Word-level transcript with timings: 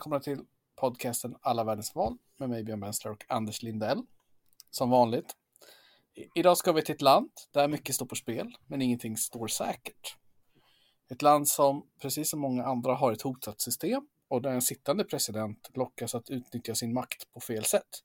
Välkomna 0.00 0.20
till 0.20 0.44
podcasten 0.76 1.36
Alla 1.40 1.64
världens 1.64 1.94
val 1.94 2.16
med 2.36 2.48
mig 2.50 2.64
Björn 2.64 2.80
Bensler 2.80 3.12
och 3.12 3.24
Anders 3.28 3.62
Lindell. 3.62 4.02
Som 4.70 4.90
vanligt. 4.90 5.36
idag 6.34 6.58
ska 6.58 6.72
vi 6.72 6.82
till 6.82 6.94
ett 6.94 7.02
land 7.02 7.30
där 7.52 7.68
mycket 7.68 7.94
står 7.94 8.06
på 8.06 8.14
spel, 8.14 8.56
men 8.66 8.82
ingenting 8.82 9.16
står 9.16 9.46
säkert. 9.46 10.16
Ett 11.10 11.22
land 11.22 11.48
som, 11.48 11.86
precis 12.02 12.30
som 12.30 12.40
många 12.40 12.64
andra, 12.64 12.94
har 12.94 13.12
ett 13.12 13.22
hotat 13.22 13.60
system 13.60 14.08
och 14.28 14.42
där 14.42 14.50
en 14.50 14.62
sittande 14.62 15.04
president 15.04 15.70
lockas 15.74 16.14
att 16.14 16.30
utnyttja 16.30 16.74
sin 16.74 16.92
makt 16.92 17.32
på 17.32 17.40
fel 17.40 17.64
sätt. 17.64 18.02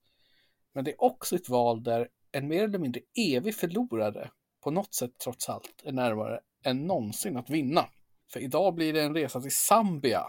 Men 0.73 0.83
det 0.83 0.91
är 0.91 1.03
också 1.03 1.35
ett 1.35 1.49
val 1.49 1.83
där 1.83 2.09
en 2.31 2.47
mer 2.47 2.63
eller 2.63 2.79
mindre 2.79 3.01
evig 3.35 3.55
förlorare 3.55 4.29
på 4.63 4.71
något 4.71 4.93
sätt 4.93 5.11
trots 5.23 5.49
allt 5.49 5.81
är 5.83 5.91
närmare 5.91 6.39
än 6.63 6.87
någonsin 6.87 7.37
att 7.37 7.49
vinna. 7.49 7.89
För 8.33 8.39
idag 8.39 8.75
blir 8.75 8.93
det 8.93 9.03
en 9.03 9.13
resa 9.13 9.41
till 9.41 9.55
Zambia. 9.55 10.25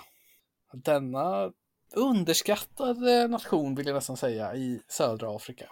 Denna 0.73 1.53
underskattade 1.95 3.29
nation 3.29 3.75
vill 3.75 3.87
jag 3.87 3.95
nästan 3.95 4.17
säga 4.17 4.55
i 4.55 4.81
södra 4.89 5.37
Afrika. 5.37 5.67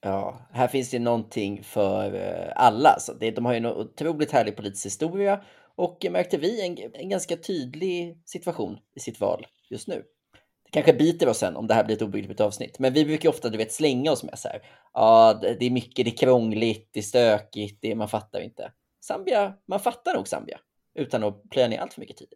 Ja, 0.00 0.40
här 0.52 0.68
finns 0.68 0.90
det 0.90 0.98
någonting 0.98 1.62
för 1.62 2.14
eh, 2.14 2.52
alla. 2.56 2.98
Så 2.98 3.12
det, 3.12 3.30
de 3.30 3.44
har 3.44 3.52
ju 3.52 3.56
en 3.56 3.66
otroligt 3.66 4.32
härlig 4.32 4.56
politisk 4.56 4.86
historia 4.86 5.44
och 5.76 6.04
eh, 6.04 6.12
märkte 6.12 6.36
vi 6.36 6.66
en, 6.66 6.92
en 6.94 7.08
ganska 7.08 7.36
tydlig 7.36 8.22
situation 8.24 8.78
i 8.94 9.00
sitt 9.00 9.20
val 9.20 9.46
just 9.70 9.88
nu. 9.88 10.04
Det 10.64 10.70
kanske 10.70 10.92
biter 10.92 11.28
oss 11.28 11.38
sen 11.38 11.56
om 11.56 11.66
det 11.66 11.74
här 11.74 11.84
blir 11.84 11.96
ett 11.96 12.02
obegripligt 12.02 12.40
avsnitt, 12.40 12.78
men 12.78 12.92
vi 12.92 13.04
brukar 13.04 13.28
ofta 13.28 13.48
du 13.48 13.58
vet, 13.58 13.72
slänga 13.72 14.12
oss 14.12 14.24
med 14.24 14.38
så 14.38 14.48
här. 14.48 14.62
Ja, 14.92 15.40
det 15.42 15.66
är 15.66 15.70
mycket, 15.70 16.04
det 16.04 16.10
är 16.10 16.16
krångligt, 16.16 16.90
det 16.92 17.00
är 17.00 17.02
stökigt, 17.02 17.78
det, 17.82 17.94
man 17.94 18.08
fattar 18.08 18.40
inte. 18.40 18.72
Zambia, 19.06 19.54
man 19.66 19.80
fattar 19.80 20.14
nog 20.14 20.28
Zambia 20.28 20.60
utan 20.94 21.24
att 21.24 21.42
plöja 21.50 21.68
ner 21.68 21.78
allt 21.78 21.94
för 21.94 22.00
mycket 22.00 22.16
tid. 22.16 22.28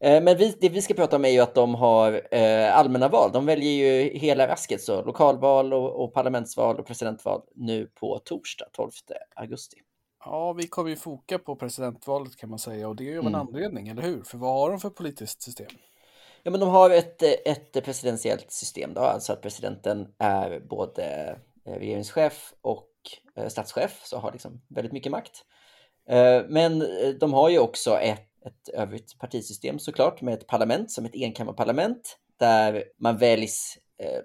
Eh, 0.00 0.22
men 0.22 0.36
vi, 0.36 0.56
det 0.60 0.68
vi 0.68 0.82
ska 0.82 0.94
prata 0.94 1.16
om 1.16 1.24
är 1.24 1.28
ju 1.28 1.40
att 1.40 1.54
de 1.54 1.74
har 1.74 2.34
eh, 2.34 2.76
allmänna 2.76 3.08
val. 3.08 3.30
De 3.32 3.46
väljer 3.46 3.70
ju 3.70 4.18
hela 4.18 4.48
rasket, 4.48 4.82
så 4.82 5.02
lokalval 5.02 5.74
och, 5.74 6.04
och 6.04 6.14
parlamentsval 6.14 6.80
och 6.80 6.86
presidentval 6.86 7.42
nu 7.54 7.86
på 7.86 8.18
torsdag 8.18 8.66
12 8.72 8.90
augusti. 9.34 9.76
Ja, 10.24 10.52
vi 10.52 10.68
kommer 10.68 10.90
ju 10.90 10.96
foka 10.96 11.38
på 11.38 11.56
presidentvalet 11.56 12.36
kan 12.36 12.50
man 12.50 12.58
säga 12.58 12.88
och 12.88 12.96
det 12.96 13.04
är 13.04 13.12
ju 13.12 13.18
av 13.18 13.26
en 13.26 13.34
mm. 13.34 13.40
anledning, 13.40 13.88
eller 13.88 14.02
hur? 14.02 14.22
För 14.22 14.38
vad 14.38 14.54
har 14.54 14.70
de 14.70 14.80
för 14.80 14.90
politiskt 14.90 15.42
system? 15.42 15.66
Ja, 16.42 16.50
men 16.50 16.60
de 16.60 16.68
har 16.68 16.90
ett, 16.90 17.22
ett 17.22 17.84
presidentiellt 17.84 18.50
system, 18.50 18.94
då, 18.94 19.00
alltså 19.00 19.32
att 19.32 19.42
presidenten 19.42 20.14
är 20.18 20.60
både 20.60 21.38
eh, 21.64 21.72
regeringschef 21.72 22.54
och 22.60 22.88
statschef, 23.48 24.00
så 24.04 24.18
har 24.18 24.32
liksom 24.32 24.62
väldigt 24.68 24.92
mycket 24.92 25.12
makt. 25.12 25.44
Men 26.48 26.84
de 27.20 27.32
har 27.32 27.48
ju 27.48 27.58
också 27.58 27.98
ett 27.98 28.35
ett 28.46 28.68
övrigt 28.68 29.18
partisystem 29.18 29.78
såklart 29.78 30.20
med 30.20 30.34
ett 30.34 30.46
parlament 30.46 30.90
som 30.90 31.04
ett 31.04 31.14
enkammarparlament 31.14 32.18
där 32.38 32.84
man 32.98 33.18
väljs 33.18 33.78
eh, 33.98 34.22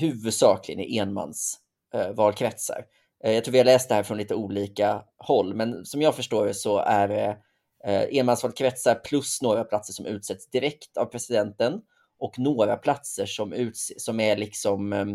huvudsakligen 0.00 0.80
i 0.80 0.98
enmansvalkretsar. 0.98 2.86
eh. 3.24 3.30
Eh, 3.30 3.34
jag 3.34 3.44
tror 3.44 3.52
vi 3.52 3.58
har 3.58 3.64
läst 3.64 3.88
det 3.88 3.94
här 3.94 4.02
från 4.02 4.18
lite 4.18 4.34
olika 4.34 5.04
håll, 5.18 5.54
men 5.54 5.84
som 5.84 6.02
jag 6.02 6.14
förstår 6.16 6.46
det 6.46 6.54
så 6.54 6.78
är 6.78 7.08
det 7.08 7.38
eh, 7.84 8.18
enmansvalkretsar 8.18 8.94
plus 8.94 9.42
några 9.42 9.64
platser 9.64 9.92
som 9.92 10.06
utsätts 10.06 10.50
direkt 10.50 10.96
av 10.96 11.04
presidenten 11.04 11.80
och 12.18 12.38
några 12.38 12.76
platser 12.76 13.26
som, 13.26 13.52
utses, 13.52 14.04
som 14.04 14.20
är 14.20 14.36
liksom 14.36 14.92
eh, 14.92 15.06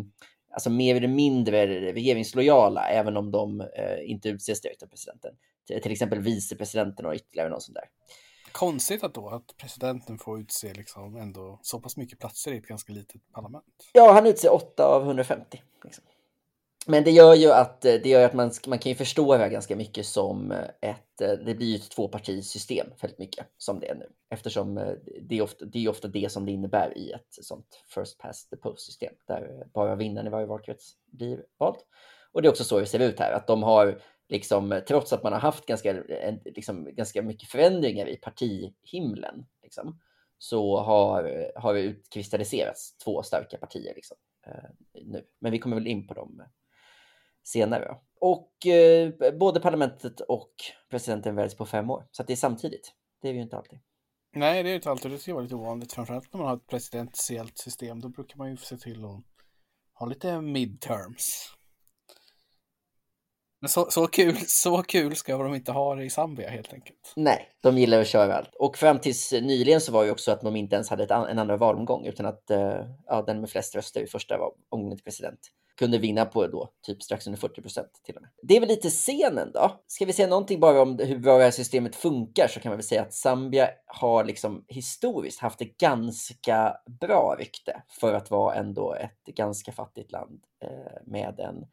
alltså 0.53 0.69
mer 0.69 0.95
eller 0.95 1.07
mindre 1.07 1.91
regeringslojala, 1.91 2.89
även 2.89 3.17
om 3.17 3.31
de 3.31 3.61
eh, 3.61 4.09
inte 4.09 4.29
utses 4.29 4.61
direkt 4.61 4.83
av 4.83 4.87
presidenten. 4.87 5.31
Till 5.81 5.91
exempel 5.91 6.19
vicepresidenten 6.19 7.05
och 7.05 7.13
ytterligare 7.15 7.49
någon 7.49 7.61
sån 7.61 7.73
där. 7.73 7.83
Konstigt 8.51 9.03
att 9.03 9.13
då 9.13 9.29
att 9.29 9.57
presidenten 9.57 10.17
får 10.17 10.39
utse 10.39 10.73
liksom 10.73 11.15
ändå 11.15 11.59
så 11.61 11.79
pass 11.79 11.97
mycket 11.97 12.19
platser 12.19 12.51
i 12.51 12.57
ett 12.57 12.67
ganska 12.67 12.93
litet 12.93 13.21
parlament. 13.31 13.89
Ja, 13.93 14.13
han 14.13 14.27
utser 14.27 14.53
8 14.53 14.85
av 14.85 15.03
150. 15.03 15.63
Liksom. 15.83 16.03
Men 16.87 17.03
det 17.03 17.11
gör 17.11 17.33
ju 17.33 17.51
att, 17.51 17.85
eh, 17.85 17.93
det 17.93 18.09
gör 18.09 18.25
att 18.25 18.33
man, 18.33 18.51
man 18.67 18.79
kan 18.79 18.89
ju 18.89 18.95
förstå 18.95 19.33
det 19.33 19.39
här 19.39 19.49
ganska 19.49 19.75
mycket 19.75 20.05
som 20.05 20.51
eh, 20.51 20.89
ett, 20.89 21.21
eh, 21.21 21.31
det 21.45 21.55
blir 21.55 21.67
ju 21.67 21.75
ett 21.75 21.91
tvåpartisystem 21.91 22.87
väldigt 23.01 23.19
mycket 23.19 23.45
som 23.57 23.79
det 23.79 23.89
är 23.89 23.95
nu. 23.95 24.09
Eftersom 24.29 24.75
det 25.21 25.37
är, 25.37 25.41
ofta, 25.41 25.65
det 25.65 25.85
är 25.85 25.89
ofta 25.89 26.07
det 26.07 26.31
som 26.31 26.45
det 26.45 26.51
innebär 26.51 26.97
i 26.97 27.11
ett 27.11 27.45
sånt 27.45 27.83
first 27.95 28.17
past 28.17 28.49
the 28.49 28.55
post 28.55 28.85
system 28.85 29.13
där 29.27 29.67
bara 29.73 29.95
vinnaren 29.95 30.27
i 30.27 30.29
varje 30.29 30.45
valkrets 30.45 30.91
blir 31.11 31.43
vald. 31.57 31.77
Och 32.31 32.41
det 32.41 32.47
är 32.47 32.49
också 32.49 32.63
så 32.63 32.79
det 32.79 32.85
ser 32.85 32.99
ut 32.99 33.19
här, 33.19 33.31
att 33.31 33.47
de 33.47 33.63
har 33.63 34.01
liksom, 34.29 34.81
trots 34.87 35.13
att 35.13 35.23
man 35.23 35.33
har 35.33 35.39
haft 35.39 35.65
ganska, 35.65 36.03
liksom, 36.45 36.95
ganska 36.95 37.21
mycket 37.21 37.49
förändringar 37.49 38.07
i 38.09 38.17
partihimlen, 38.17 39.45
liksom, 39.63 39.99
så 40.37 40.79
har, 40.79 41.51
har 41.55 41.73
det 41.73 41.81
utkristalliserats 41.81 42.97
två 42.97 43.23
starka 43.23 43.57
partier 43.57 43.95
liksom, 43.95 44.17
eh, 44.47 44.69
nu. 45.05 45.25
Men 45.39 45.51
vi 45.51 45.59
kommer 45.59 45.75
väl 45.75 45.87
in 45.87 46.07
på 46.07 46.13
dem 46.13 46.43
senare. 47.43 47.97
Och 48.21 48.65
eh, 48.65 49.13
både 49.39 49.59
parlamentet 49.59 50.19
och 50.21 50.53
presidenten 50.89 51.35
väljs 51.35 51.55
på 51.55 51.65
fem 51.65 51.89
år, 51.89 52.07
så 52.11 52.23
det 52.23 52.33
är 52.33 52.37
samtidigt. 52.37 52.93
Det 53.21 53.29
är 53.29 53.33
ju 53.33 53.41
inte 53.41 53.57
alltid. 53.57 53.79
Nej, 54.35 54.63
det 54.63 54.69
är 54.69 54.75
inte 54.75 54.89
alltid. 54.89 55.11
Det 55.11 55.17
ska 55.17 55.33
vara 55.33 55.43
lite 55.43 55.55
ovanligt, 55.55 55.93
framförallt 55.93 56.33
när 56.33 56.37
man 56.37 56.47
har 56.47 56.55
ett 56.55 56.67
presidentiellt 56.67 57.57
system. 57.57 58.01
Då 58.01 58.09
brukar 58.09 58.37
man 58.37 58.49
ju 58.49 58.57
se 58.57 58.77
till 58.77 59.05
att 59.05 59.21
ha 59.93 60.05
lite 60.05 60.41
midterms. 60.41 61.55
Men 63.61 63.69
så, 63.69 63.87
så, 63.91 64.07
kul, 64.07 64.35
så 64.47 64.83
kul 64.83 65.15
ska 65.15 65.37
de 65.37 65.55
inte 65.55 65.71
ha 65.71 65.95
det 65.95 66.03
i 66.03 66.09
Zambia 66.09 66.49
helt 66.49 66.73
enkelt. 66.73 67.13
Nej, 67.15 67.49
de 67.61 67.77
gillar 67.77 68.01
att 68.01 68.07
köra 68.07 68.35
allt. 68.35 68.55
Och 68.55 68.77
fram 68.77 68.99
tills 68.99 69.33
eh, 69.33 69.41
nyligen 69.41 69.81
så 69.81 69.91
var 69.91 70.03
ju 70.03 70.11
också 70.11 70.31
att 70.31 70.41
de 70.41 70.55
inte 70.55 70.75
ens 70.75 70.89
hade 70.89 71.03
ett, 71.03 71.11
en 71.11 71.39
andra 71.39 71.57
valomgång 71.57 72.05
utan 72.05 72.25
att 72.25 72.51
uh, 72.51 72.85
ja, 73.07 73.21
den 73.21 73.39
med 73.39 73.49
flest 73.49 73.75
röster 73.75 74.01
i 74.01 74.07
första 74.07 74.39
omgången 74.69 74.97
till 74.97 75.03
president 75.03 75.39
kunde 75.79 75.97
vinna 75.97 76.25
på 76.25 76.47
då 76.47 76.69
typ 76.81 77.03
strax 77.03 77.27
under 77.27 77.39
40 77.39 77.61
procent 77.61 77.91
till 78.03 78.15
och 78.15 78.21
med. 78.21 78.31
Det 78.41 78.55
är 78.55 78.59
väl 78.59 78.69
lite 78.69 78.89
scenen 78.89 79.51
då. 79.53 79.81
Ska 79.87 80.05
vi 80.05 80.13
säga 80.13 80.27
någonting 80.27 80.59
bara 80.59 80.81
om 80.81 80.99
hur 80.99 81.17
bra 81.17 81.37
det 81.37 81.43
här 81.43 81.51
systemet 81.51 81.95
funkar 81.95 82.47
så 82.47 82.59
kan 82.59 82.69
man 82.69 82.77
väl 82.77 82.85
säga 82.85 83.01
att 83.01 83.13
Zambia 83.13 83.69
har 83.85 84.23
liksom 84.23 84.65
historiskt 84.67 85.39
haft 85.39 85.61
ett 85.61 85.77
ganska 85.77 86.75
bra 87.01 87.35
rykte 87.39 87.83
för 87.99 88.13
att 88.13 88.31
vara 88.31 88.55
ändå 88.55 88.93
ett 88.93 89.35
ganska 89.35 89.71
fattigt 89.71 90.11
land 90.11 90.43
eh, 90.63 91.01
med 91.05 91.39
en 91.39 91.65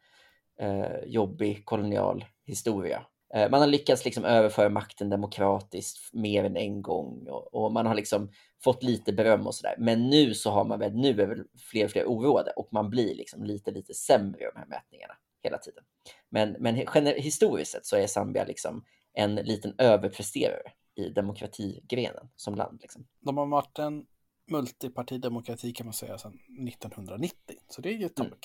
eh, 0.59 1.03
jobbig 1.05 1.65
kolonial 1.65 2.25
historia. 2.45 3.05
Eh, 3.33 3.49
man 3.49 3.59
har 3.59 3.67
lyckats 3.67 4.05
liksom 4.05 4.25
överföra 4.25 4.69
makten 4.69 5.09
demokratiskt 5.09 6.13
mer 6.13 6.43
än 6.43 6.57
en 6.57 6.81
gång 6.81 7.27
och, 7.29 7.53
och 7.53 7.71
man 7.71 7.85
har 7.85 7.95
liksom 7.95 8.31
fått 8.63 8.83
lite 8.83 9.13
beröm 9.13 9.47
och 9.47 9.55
sådär. 9.55 9.75
Men 9.77 10.09
nu 10.09 10.33
så 10.33 10.51
har 10.51 10.65
man 10.65 10.79
väl, 10.79 10.93
nu 10.93 11.21
är 11.21 11.27
väl 11.27 11.43
fler 11.71 11.85
och 11.85 11.91
fler 11.91 12.05
oroade 12.05 12.51
och 12.51 12.67
man 12.71 12.89
blir 12.89 13.15
liksom 13.15 13.43
lite, 13.43 13.71
lite 13.71 13.93
sämre 13.93 14.41
i 14.41 14.49
de 14.53 14.59
här 14.59 14.67
mätningarna 14.67 15.13
hela 15.43 15.57
tiden. 15.57 15.83
Men, 16.29 16.55
men 16.59 16.75
historiskt 17.05 17.71
sett 17.71 17.85
så 17.85 17.95
är 17.95 18.07
Zambia 18.07 18.45
liksom 18.45 18.83
en 19.13 19.35
liten 19.35 19.75
överpresterare 19.77 20.71
i 20.95 21.09
demokratigrenen 21.09 22.29
som 22.35 22.55
land. 22.55 22.79
Liksom. 22.81 23.07
De 23.19 23.37
har 23.37 23.45
varit 23.45 23.79
en 23.79 24.05
multipartidemokrati 24.51 25.71
kan 25.71 25.85
man 25.85 25.93
säga 25.93 26.17
sedan 26.17 26.39
1990, 26.67 27.55
så 27.69 27.81
det 27.81 27.89
är 27.89 27.97
ju 27.97 28.05
ett 28.05 28.15
tag. 28.15 28.25
Mm. 28.25 28.39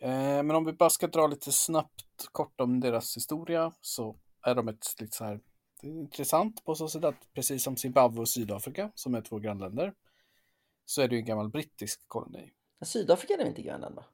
Eh, 0.00 0.42
men 0.42 0.50
om 0.50 0.64
vi 0.64 0.72
bara 0.72 0.90
ska 0.90 1.06
dra 1.06 1.26
lite 1.26 1.52
snabbt 1.52 2.28
kort 2.32 2.60
om 2.60 2.80
deras 2.80 3.16
historia 3.16 3.72
så 3.80 4.16
är 4.42 4.54
de 4.54 4.68
ett 4.68 5.00
lite 5.00 5.16
så 5.16 5.24
här 5.24 5.40
intressant 5.82 6.64
på 6.64 6.74
så 6.74 6.88
sätt 6.88 7.04
att 7.04 7.32
precis 7.34 7.62
som 7.62 7.76
Zimbabwe 7.76 8.20
och 8.20 8.28
Sydafrika 8.28 8.90
som 8.94 9.14
är 9.14 9.20
två 9.20 9.38
grannländer 9.38 9.94
så 10.84 11.02
är 11.02 11.08
det 11.08 11.14
ju 11.14 11.20
en 11.20 11.26
gammal 11.26 11.48
brittisk 11.48 12.08
koloni. 12.08 12.52
Sydafrika 12.82 13.34
är 13.34 13.46
inte 13.46 13.62
grannland 13.62 13.94
va? 13.94 14.04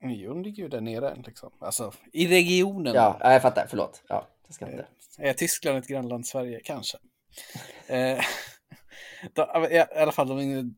Jo, 0.00 0.34
de 0.34 0.42
ligger 0.42 0.62
ju 0.62 0.68
där 0.68 0.80
nere 0.80 1.22
liksom. 1.26 1.52
Alltså 1.58 1.92
i 2.12 2.28
regionen. 2.28 2.94
Ja, 2.94 3.18
jag 3.20 3.42
fattar. 3.42 3.66
Förlåt. 3.70 4.02
Ja, 4.08 4.26
det 4.46 4.52
ska 4.52 4.70
inte. 4.70 4.86
Eh, 5.18 5.28
är 5.28 5.32
Tyskland 5.32 5.78
ett 5.78 5.86
grannland 5.86 6.26
Sverige? 6.26 6.60
Kanske. 6.64 6.98
eh, 7.86 8.18
I 9.70 9.84
alla 9.96 10.12
fall, 10.12 10.28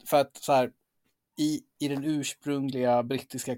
för 0.07 0.21
att 0.21 0.37
så 0.37 0.53
här 0.53 0.73
i, 1.37 1.61
i 1.79 1.89
den 1.89 2.05
ursprungliga 2.05 3.03
brittiska 3.03 3.57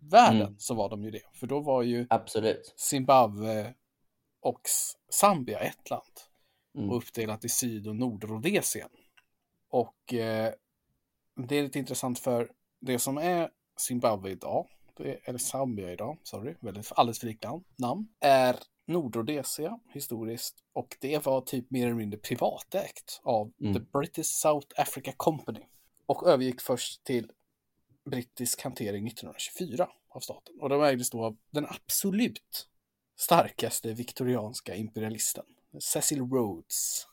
kolonialvärlden 0.00 0.46
mm. 0.46 0.58
så 0.58 0.74
var 0.74 0.88
de 0.88 1.04
ju 1.04 1.10
det. 1.10 1.22
För 1.32 1.46
då 1.46 1.60
var 1.60 1.82
ju 1.82 2.06
Absolut. 2.10 2.74
Zimbabwe 2.76 3.74
och 4.40 4.60
Zambia 5.12 5.58
ett 5.58 5.90
land. 5.90 6.02
Mm. 6.74 6.90
Och 6.90 6.96
uppdelat 6.96 7.44
i 7.44 7.48
Syd 7.48 7.88
och 7.88 7.96
Nordrhodesien. 7.96 8.88
Och 9.70 10.14
eh, 10.14 10.52
det 11.48 11.58
är 11.58 11.62
lite 11.62 11.78
intressant 11.78 12.18
för 12.18 12.50
det 12.80 12.98
som 12.98 13.18
är 13.18 13.50
Zimbabwe 13.76 14.30
idag, 14.30 14.66
det, 14.96 15.20
eller 15.24 15.38
Zambia 15.38 15.92
idag, 15.92 16.18
sorry, 16.22 16.54
väldigt 16.60 16.92
alldeles 16.96 17.18
för 17.18 17.26
likt 17.26 17.44
namn, 17.76 18.08
är 18.20 18.56
Nordrhodesia 18.86 19.78
historiskt 19.92 20.64
och 20.72 20.96
det 21.00 21.26
var 21.26 21.40
typ 21.40 21.70
mer 21.70 21.86
eller 21.86 21.96
mindre 21.96 22.20
privatägt 22.20 23.20
av 23.22 23.52
mm. 23.60 23.74
The 23.74 23.80
British 23.80 24.26
South 24.26 24.66
Africa 24.76 25.12
Company 25.16 25.60
och 26.06 26.28
övergick 26.28 26.60
först 26.60 27.04
till 27.04 27.30
brittisk 28.10 28.62
hantering 28.62 29.06
1924 29.06 29.88
av 30.08 30.20
staten. 30.20 30.54
Och 30.60 30.68
de 30.68 30.82
ägdes 30.82 31.10
då 31.10 31.24
av 31.24 31.36
den 31.50 31.66
absolut 31.66 32.68
starkaste 33.18 33.92
viktorianska 33.92 34.74
imperialisten, 34.74 35.44
Cecil 35.80 36.20
Rhodes. 36.20 37.06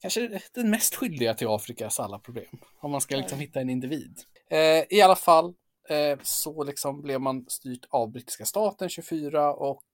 kanske 0.00 0.40
den 0.54 0.70
mest 0.70 0.94
skyldiga 0.94 1.34
till 1.34 1.48
Afrikas 1.48 2.00
alla 2.00 2.18
problem. 2.18 2.60
Om 2.80 2.90
man 2.90 3.00
ska 3.00 3.16
liksom 3.16 3.38
hitta 3.38 3.60
en 3.60 3.70
individ. 3.70 4.20
Eh, 4.50 4.84
I 4.90 5.02
alla 5.02 5.16
fall 5.16 5.54
eh, 5.88 6.18
så 6.22 6.64
liksom 6.64 7.02
blev 7.02 7.20
man 7.20 7.44
styrt 7.48 7.86
av 7.90 8.12
brittiska 8.12 8.44
staten 8.44 8.88
24 8.88 9.54
och 9.54 9.84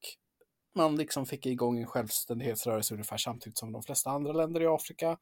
man 0.75 0.97
liksom 0.97 1.27
fick 1.27 1.47
igång 1.47 1.79
en 1.79 1.87
självständighetsrörelse 1.87 2.95
ungefär 2.95 3.17
samtidigt 3.17 3.59
som 3.59 3.73
de 3.73 3.83
flesta 3.83 4.11
andra 4.11 4.33
länder 4.33 4.63
i 4.63 4.67
Afrika. 4.67 5.19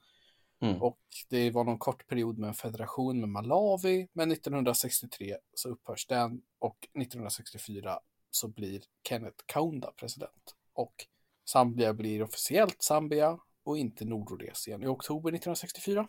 Mm. 0.60 0.82
Och 0.82 1.00
det 1.28 1.50
var 1.50 1.64
någon 1.64 1.78
kort 1.78 2.06
period 2.06 2.38
med 2.38 2.48
en 2.48 2.54
federation 2.54 3.20
med 3.20 3.28
Malawi, 3.28 4.08
men 4.12 4.32
1963 4.32 5.36
så 5.54 5.68
upphörs 5.68 6.06
den 6.06 6.42
och 6.58 6.76
1964 7.00 7.98
så 8.30 8.48
blir 8.48 8.82
Kenneth 9.08 9.44
Kaunda 9.46 9.92
president. 9.96 10.54
Och 10.72 10.94
Zambia 11.52 11.94
blir 11.94 12.22
officiellt 12.22 12.82
Zambia 12.82 13.38
och 13.64 13.78
inte 13.78 14.04
Nordrhodesien 14.04 14.82
i 14.82 14.86
oktober 14.86 15.28
1964. 15.28 16.06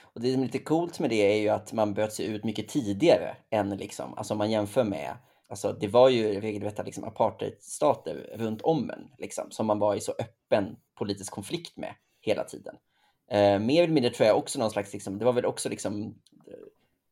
Och 0.00 0.20
det 0.20 0.32
som 0.32 0.42
är 0.42 0.46
lite 0.46 0.58
coolt 0.58 1.00
med 1.00 1.10
det 1.10 1.32
är 1.32 1.40
ju 1.40 1.48
att 1.48 1.72
man 1.72 1.94
bröt 1.94 2.12
sig 2.12 2.26
ut 2.26 2.44
mycket 2.44 2.68
tidigare 2.68 3.36
än 3.50 3.70
liksom, 3.70 4.14
alltså 4.14 4.34
om 4.34 4.38
man 4.38 4.50
jämför 4.50 4.84
med 4.84 5.16
Alltså 5.48 5.72
det 5.72 5.88
var 5.88 6.08
ju 6.08 6.40
regelrätta 6.40 6.82
liksom 6.82 7.04
apartheidstater 7.04 8.34
runt 8.34 8.62
om 8.62 8.90
en, 8.90 9.10
liksom, 9.18 9.50
som 9.50 9.66
man 9.66 9.78
var 9.78 9.94
i 9.94 10.00
så 10.00 10.12
öppen 10.12 10.76
politisk 10.94 11.32
konflikt 11.32 11.76
med 11.76 11.94
hela 12.20 12.44
tiden. 12.44 12.76
Eh, 13.34 13.58
mer 13.58 13.82
eller 13.82 13.94
mindre 13.94 14.10
tror 14.10 14.26
jag 14.26 14.38
också 14.38 14.58
någon 14.58 14.70
slags, 14.70 14.92
liksom, 14.92 15.18
det 15.18 15.24
var 15.24 15.32
väl 15.32 15.44
också 15.44 15.68
liksom 15.68 16.02
eh, 16.46 16.54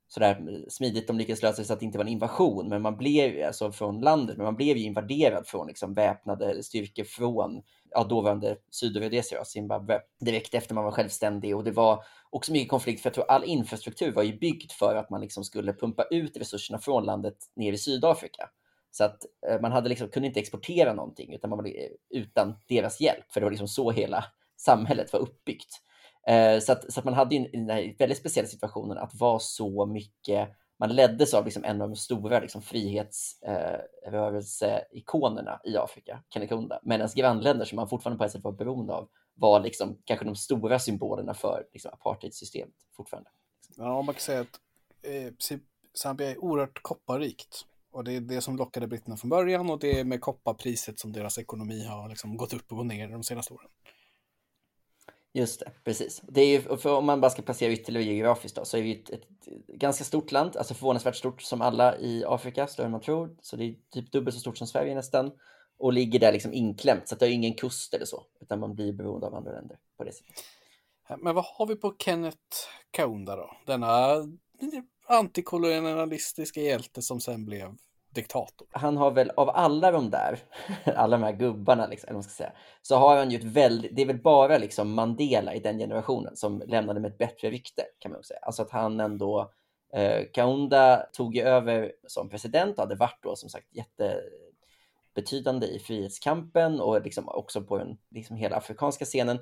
sådär 0.09 0.65
smidigt 0.69 1.07
de 1.07 1.19
lyckades 1.19 1.43
lösa 1.43 1.63
det 1.63 1.67
så 1.67 1.73
att 1.73 1.81
det 1.81 1.87
inte 1.87 1.99
var 1.99 2.05
en 2.05 2.13
invasion, 2.13 2.69
men 2.69 2.83
man 2.83 2.97
blev 2.97 3.47
alltså 3.47 3.73
från 3.73 4.01
landet, 4.01 4.37
men 4.37 4.45
man 4.45 4.57
blev 4.57 4.77
ju 4.77 4.85
invaderad 4.85 5.47
från 5.47 5.67
liksom 5.67 5.95
väpnade 5.95 6.63
styrkor 6.63 7.05
från 7.05 7.63
ja, 7.91 8.05
dåvarande 8.05 8.57
Sydrhodesia, 8.71 9.45
Zimbabwe, 9.45 10.01
direkt 10.21 10.55
efter 10.55 10.75
man 10.75 10.85
var 10.85 10.91
självständig 10.91 11.57
och 11.57 11.65
det 11.65 11.71
var 11.71 12.05
också 12.31 12.53
mycket 12.53 12.71
konflikt 12.71 13.03
för 13.03 13.09
jag 13.09 13.15
tror 13.15 13.31
all 13.31 13.45
infrastruktur 13.45 14.13
var 14.13 14.23
ju 14.23 14.39
byggd 14.39 14.73
för 14.73 14.97
att 14.97 15.11
man 15.11 15.21
liksom 15.21 15.45
skulle 15.45 15.73
pumpa 15.73 16.05
ut 16.11 16.37
resurserna 16.37 16.79
från 16.79 17.05
landet 17.05 17.37
ner 17.57 17.73
i 17.73 17.79
Sydafrika. 17.79 18.49
Så 18.91 19.05
att 19.05 19.27
eh, 19.49 19.61
man 19.61 19.73
hade 19.73 19.89
liksom, 19.89 20.09
kunde 20.09 20.27
inte 20.29 20.41
exportera 20.41 20.95
någonting 20.95 21.35
utan 21.35 21.51
man 21.51 21.59
var 21.59 21.67
eh, 21.67 21.91
utan 22.11 22.55
deras 22.69 23.01
hjälp, 23.01 23.33
för 23.33 23.41
det 23.41 23.45
var 23.45 23.51
liksom 23.51 23.69
så 23.69 23.91
hela 23.91 24.25
samhället 24.57 25.13
var 25.13 25.21
uppbyggt. 25.21 25.83
Eh, 26.27 26.61
så 26.61 26.73
att, 26.73 26.93
så 26.93 27.01
att 27.01 27.05
man 27.05 27.15
hade 27.15 27.35
ju 27.35 27.49
den 27.49 27.71
här 27.71 27.95
väldigt 27.99 28.19
speciella 28.19 28.49
situationen 28.49 28.99
att 28.99 29.15
vara 29.15 29.39
så 29.39 29.87
mycket 29.87 30.49
man 30.79 30.95
leddes 30.95 31.35
av 31.35 31.45
liksom 31.45 31.65
en 31.65 31.83
av 31.83 31.89
de 31.89 31.97
stora 31.97 32.41
liksom, 32.41 32.63
frihetsrörelseikonerna 32.63 35.61
eh, 35.65 35.73
i 35.73 35.77
Afrika, 35.77 36.23
Kennekunda, 36.35 36.81
medan 36.83 37.09
grannländer 37.15 37.65
som 37.65 37.77
man 37.77 37.89
fortfarande 37.89 38.19
på 38.19 38.25
ett 38.25 38.33
sätt 38.33 38.45
var 38.45 38.53
beroende 38.53 38.93
av 38.93 39.09
var 39.35 39.61
liksom, 39.61 39.99
kanske 40.05 40.25
de 40.25 40.37
stora 40.37 40.79
symbolerna 40.79 41.35
för 41.35 41.67
liksom, 41.73 41.91
apartheidsystemet 41.95 42.75
fortfarande. 42.97 43.31
Ja, 43.77 44.03
man 44.03 44.15
kan 44.15 44.21
säga 44.21 44.41
att 44.41 44.61
eh, 45.03 45.33
Zambia 45.95 46.31
är 46.31 46.39
oerhört 46.39 46.83
kopparrikt. 46.83 47.67
Och 47.93 48.05
det 48.05 48.13
är 48.13 48.21
det 48.21 48.41
som 48.41 48.57
lockade 48.57 48.87
britterna 48.87 49.17
från 49.17 49.31
början 49.31 49.71
och 49.71 49.79
det 49.79 50.01
är 50.01 50.05
med 50.05 50.21
kopparpriset 50.21 50.99
som 50.99 51.13
deras 51.13 51.39
ekonomi 51.39 51.87
har 51.87 52.09
liksom 52.09 52.37
gått 52.37 52.53
upp 52.53 52.73
och 52.73 52.77
gått 52.77 52.87
ner 52.87 53.09
de 53.09 53.23
senaste 53.23 53.55
åren. 53.55 53.71
Just 55.35 55.61
det, 55.61 55.73
precis. 55.85 56.23
Det 56.29 56.41
är 56.41 56.47
ju, 56.47 56.77
för 56.77 56.97
om 56.97 57.07
man 57.07 57.21
bara 57.21 57.31
ska 57.31 57.43
placera 57.43 57.73
ytterligare 57.73 58.07
geografiskt 58.07 58.57
då, 58.57 58.65
så 58.65 58.77
är 58.77 58.83
vi 58.83 58.93
ett, 59.01 59.11
ett, 59.11 59.29
ganska 59.69 60.05
stort 60.05 60.33
land, 60.33 60.57
alltså 60.57 60.75
förvånansvärt 60.75 61.17
stort 61.17 61.43
som 61.43 61.63
alla 61.63 61.99
i 61.99 62.25
Afrika, 62.27 62.67
större 62.67 62.87
än 62.87 62.93
man 62.93 63.01
tror. 63.01 63.37
Så 63.41 63.57
det 63.57 63.65
är 63.65 63.75
typ 63.91 64.13
dubbelt 64.13 64.35
så 64.35 64.41
stort 64.41 64.59
som 64.59 64.67
Sverige 64.67 64.95
nästan. 64.95 65.33
Och 65.79 65.93
ligger 65.93 66.19
där 66.19 66.33
liksom 66.33 66.53
inklämt, 66.53 67.09
så 67.09 67.15
att 67.15 67.21
det 67.21 67.27
har 67.27 67.31
ingen 67.31 67.55
kust 67.55 67.95
eller 67.95 68.07
så, 68.07 68.25
utan 68.41 68.61
man 68.61 68.75
blir 68.75 68.93
beroende 68.93 69.27
av 69.27 69.35
andra 69.35 69.53
länder 69.53 69.79
på 69.97 70.05
det 70.05 70.13
sättet. 70.13 70.45
Men 71.19 71.35
vad 71.35 71.45
har 71.45 71.67
vi 71.67 71.77
på 71.77 71.95
Kenneth 71.99 72.39
Kaunda 72.91 73.37
då? 73.37 73.57
Denna 73.67 74.17
antikolonialistiska 75.07 76.61
hjälte 76.61 77.03
som 77.03 77.21
sen 77.21 77.45
blev 77.45 77.77
diktator. 78.15 78.67
Han 78.71 78.97
har 78.97 79.11
väl 79.11 79.31
av 79.31 79.51
alla 79.51 79.91
de 79.91 80.11
där, 80.11 80.39
alla 80.97 81.17
de 81.17 81.23
här 81.25 81.33
gubbarna, 81.33 81.87
liksom, 81.87 82.09
eller 82.09 82.15
man 82.15 82.23
ska 82.23 82.31
säga, 82.31 82.53
så 82.83 82.97
har 82.97 83.17
han 83.17 83.31
ju 83.31 83.39
ett 83.39 83.45
väldigt, 83.45 83.97
det 83.97 84.03
är 84.03 84.07
väl 84.07 84.23
bara 84.23 84.59
liksom 84.59 84.95
Mandela 84.95 85.55
i 85.55 85.61
den 85.61 85.79
generationen 85.79 86.37
som 86.37 86.63
lämnade 86.67 87.01
med 87.01 87.11
ett 87.11 87.19
bättre 87.19 87.51
rykte 87.51 87.83
kan 87.99 88.13
man 88.13 88.23
säga. 88.23 88.41
Alltså 88.43 88.63
att 88.63 88.71
han 88.71 89.01
ändå, 89.01 89.51
eh, 89.95 90.23
Kaunda 90.33 91.07
tog 91.13 91.37
ju 91.37 91.43
över 91.43 91.93
som 92.07 92.29
president 92.29 92.79
och 92.79 92.83
hade 92.83 92.95
varit 92.95 93.23
då 93.23 93.37
som 93.37 93.49
sagt 93.49 93.67
jättebetydande 93.71 95.67
i 95.67 95.79
frihetskampen 95.79 96.81
och 96.81 97.03
liksom 97.03 97.29
också 97.29 97.63
på 97.63 97.79
den 97.79 97.99
liksom 98.11 98.37
hela 98.37 98.57
afrikanska 98.57 99.05
scenen. 99.05 99.39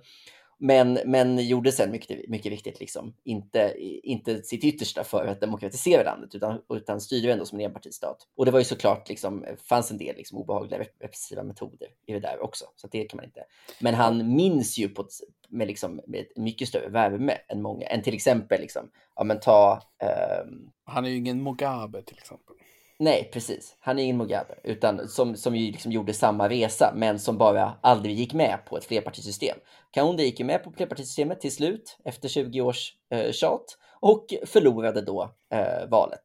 Men, 0.62 0.99
men 1.05 1.49
gjorde 1.49 1.73
sen 1.73 1.91
mycket, 1.91 2.29
mycket 2.29 2.53
viktigt 2.53 2.81
liksom 2.81 3.15
inte, 3.25 3.75
inte 4.03 4.43
sitt 4.43 4.65
yttersta 4.65 5.05
för 5.05 5.27
att 5.27 5.41
demokratisera 5.41 6.03
landet 6.03 6.35
utan, 6.35 6.61
utan 6.75 7.01
styrde 7.01 7.33
ändå 7.33 7.45
som 7.45 7.61
en 7.61 7.65
enpartistat. 7.65 8.27
Och 8.37 8.45
det 8.45 8.51
var 8.51 8.59
ju 8.59 8.65
såklart, 8.65 9.09
liksom, 9.09 9.45
fanns 9.69 9.91
en 9.91 9.99
del 9.99 10.17
liksom, 10.17 10.39
obehagliga 10.39 10.81
repressiva 10.81 11.43
metoder 11.43 11.89
i 12.07 12.12
det 12.12 12.21
där 12.21 12.43
också. 12.43 12.65
Så 12.77 12.87
det 12.87 13.05
kan 13.05 13.17
man 13.17 13.25
inte. 13.25 13.45
Men 13.81 13.95
han 13.95 14.35
minns 14.35 14.79
ju 14.79 14.89
på 14.89 15.03
ett, 15.03 15.12
med, 15.49 15.67
liksom, 15.67 16.01
med 16.07 16.27
mycket 16.37 16.69
större 16.69 16.89
värme 16.89 17.39
än 17.49 17.62
många, 17.62 17.87
än 17.87 18.03
till 18.03 18.15
exempel, 18.15 18.61
liksom, 18.61 18.91
ja 19.17 19.25
men 19.25 19.41
ta... 19.41 19.83
Um... 20.43 20.71
Han 20.85 21.05
är 21.05 21.11
ju 21.11 21.17
ingen 21.17 21.43
Mugabe 21.43 22.03
till 22.03 22.19
exempel. 22.19 22.57
Nej, 23.02 23.31
precis. 23.32 23.76
Han 23.81 23.99
är 23.99 24.02
ingen 24.02 24.17
Mugabe, 24.17 24.55
utan 24.64 25.08
som, 25.08 25.37
som 25.37 25.56
ju 25.56 25.73
liksom 25.73 25.93
gjorde 25.93 26.12
samma 26.12 26.49
resa, 26.49 26.93
men 26.97 27.19
som 27.19 27.38
bara 27.38 27.79
aldrig 27.81 28.14
gick 28.14 28.35
med 28.35 28.58
på 28.67 28.76
ett 28.76 28.85
flerpartisystem. 28.85 29.56
Kaunda 29.91 30.23
gick 30.23 30.41
ju 30.41 30.47
med 30.47 30.64
på 30.64 30.73
flerpartisystemet 30.73 31.41
till 31.41 31.55
slut, 31.55 31.99
efter 32.05 32.29
20 32.29 32.61
års 32.61 32.93
eh, 33.11 33.32
tjat, 33.32 33.64
och 34.00 34.26
förlorade 34.47 35.00
då 35.00 35.35
eh, 35.55 35.88
valet. 35.88 36.20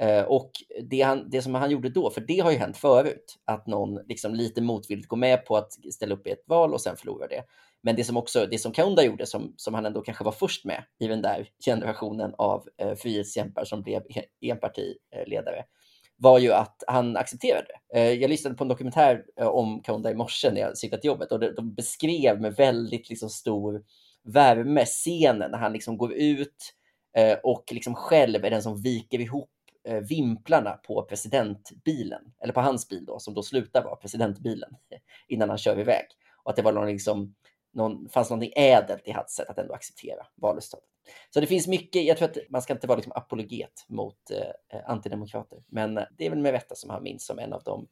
Eh, 0.00 0.22
och 0.22 0.50
det, 0.90 1.00
han, 1.00 1.30
det 1.30 1.42
som 1.42 1.54
han 1.54 1.70
gjorde 1.70 1.88
då, 1.88 2.10
för 2.10 2.20
det 2.20 2.40
har 2.40 2.50
ju 2.50 2.58
hänt 2.58 2.76
förut, 2.76 3.36
att 3.44 3.66
någon 3.66 3.94
liksom 4.08 4.34
lite 4.34 4.62
motvilligt 4.62 5.08
går 5.08 5.16
med 5.16 5.46
på 5.46 5.56
att 5.56 5.72
ställa 5.72 6.14
upp 6.14 6.26
i 6.26 6.30
ett 6.30 6.44
val 6.46 6.74
och 6.74 6.80
sen 6.80 6.96
förlorar 6.96 7.28
det. 7.28 7.42
Men 7.82 7.96
det 7.96 8.04
som 8.04 8.16
också, 8.16 8.46
det 8.50 8.58
som 8.58 8.72
Kaunda 8.72 9.04
gjorde, 9.04 9.26
som, 9.26 9.54
som 9.56 9.74
han 9.74 9.86
ändå 9.86 10.00
kanske 10.02 10.24
var 10.24 10.32
först 10.32 10.64
med 10.64 10.84
i 10.98 11.06
den 11.06 11.22
där 11.22 11.48
generationen 11.64 12.34
av 12.38 12.68
eh, 12.78 12.94
frihetskämpar 12.94 13.64
som 13.64 13.82
blev 13.82 14.02
enpartiledare, 14.40 15.64
var 16.20 16.38
ju 16.38 16.52
att 16.52 16.82
han 16.86 17.16
accepterade 17.16 17.66
det. 17.66 17.98
Eh, 17.98 18.12
jag 18.12 18.30
lyssnade 18.30 18.56
på 18.56 18.64
en 18.64 18.68
dokumentär 18.68 19.24
eh, 19.40 19.46
om 19.46 19.82
Kaunda 19.82 20.10
i 20.10 20.14
morse 20.14 20.50
när 20.50 20.60
jag 20.60 20.78
cyklade 20.78 21.00
till 21.00 21.08
jobbet 21.08 21.32
och 21.32 21.54
de 21.54 21.74
beskrev 21.74 22.40
med 22.40 22.56
väldigt 22.56 23.10
liksom 23.10 23.30
stor 23.30 23.82
värme 24.24 24.84
scenen 24.84 25.50
när 25.50 25.58
han 25.58 25.72
liksom 25.72 25.98
går 25.98 26.12
ut 26.12 26.74
eh, 27.16 27.38
och 27.42 27.64
liksom 27.70 27.94
själv 27.94 28.44
är 28.44 28.50
den 28.50 28.62
som 28.62 28.82
viker 28.82 29.20
ihop 29.20 29.50
vimplarna 30.08 30.70
på 30.70 31.02
presidentbilen, 31.02 32.22
eller 32.42 32.52
på 32.52 32.60
hans 32.60 32.88
bil 32.88 33.04
då, 33.04 33.18
som 33.18 33.34
då 33.34 33.42
slutar 33.42 33.84
vara 33.84 33.96
presidentbilen 33.96 34.70
innan 35.28 35.48
han 35.48 35.58
kör 35.58 35.80
iväg. 35.80 36.06
Och 36.42 36.50
att 36.50 36.56
det 36.56 36.62
var 36.62 36.72
någon 36.72 36.86
liksom, 36.86 37.34
någon, 37.72 38.08
fanns 38.08 38.30
något 38.30 38.52
ädelt 38.56 39.08
i 39.08 39.10
hans 39.10 39.30
sätt 39.30 39.48
att 39.48 39.58
ändå 39.58 39.74
acceptera 39.74 40.26
valresultatet. 40.34 40.89
Så 41.30 41.40
det 41.40 41.46
finns 41.46 41.66
mycket, 41.66 42.04
jag 42.04 42.16
tror 42.16 42.28
att 42.28 42.36
man 42.50 42.62
ska 42.62 42.72
inte 42.72 42.86
vara 42.86 42.96
liksom 42.96 43.12
apologet 43.16 43.84
mot 43.88 44.30
eh, 44.30 44.78
eh 44.78 44.90
antidemokrater, 44.90 45.58
men 45.66 45.94
det 45.94 46.26
är 46.26 46.30
väl 46.30 46.38
med 46.38 46.52
rätta 46.52 46.74
som 46.74 46.90
han 46.90 47.02
minns 47.02 47.26
som 47.26 47.38
en 47.38 47.52
av 47.52 47.62
de 47.62 47.88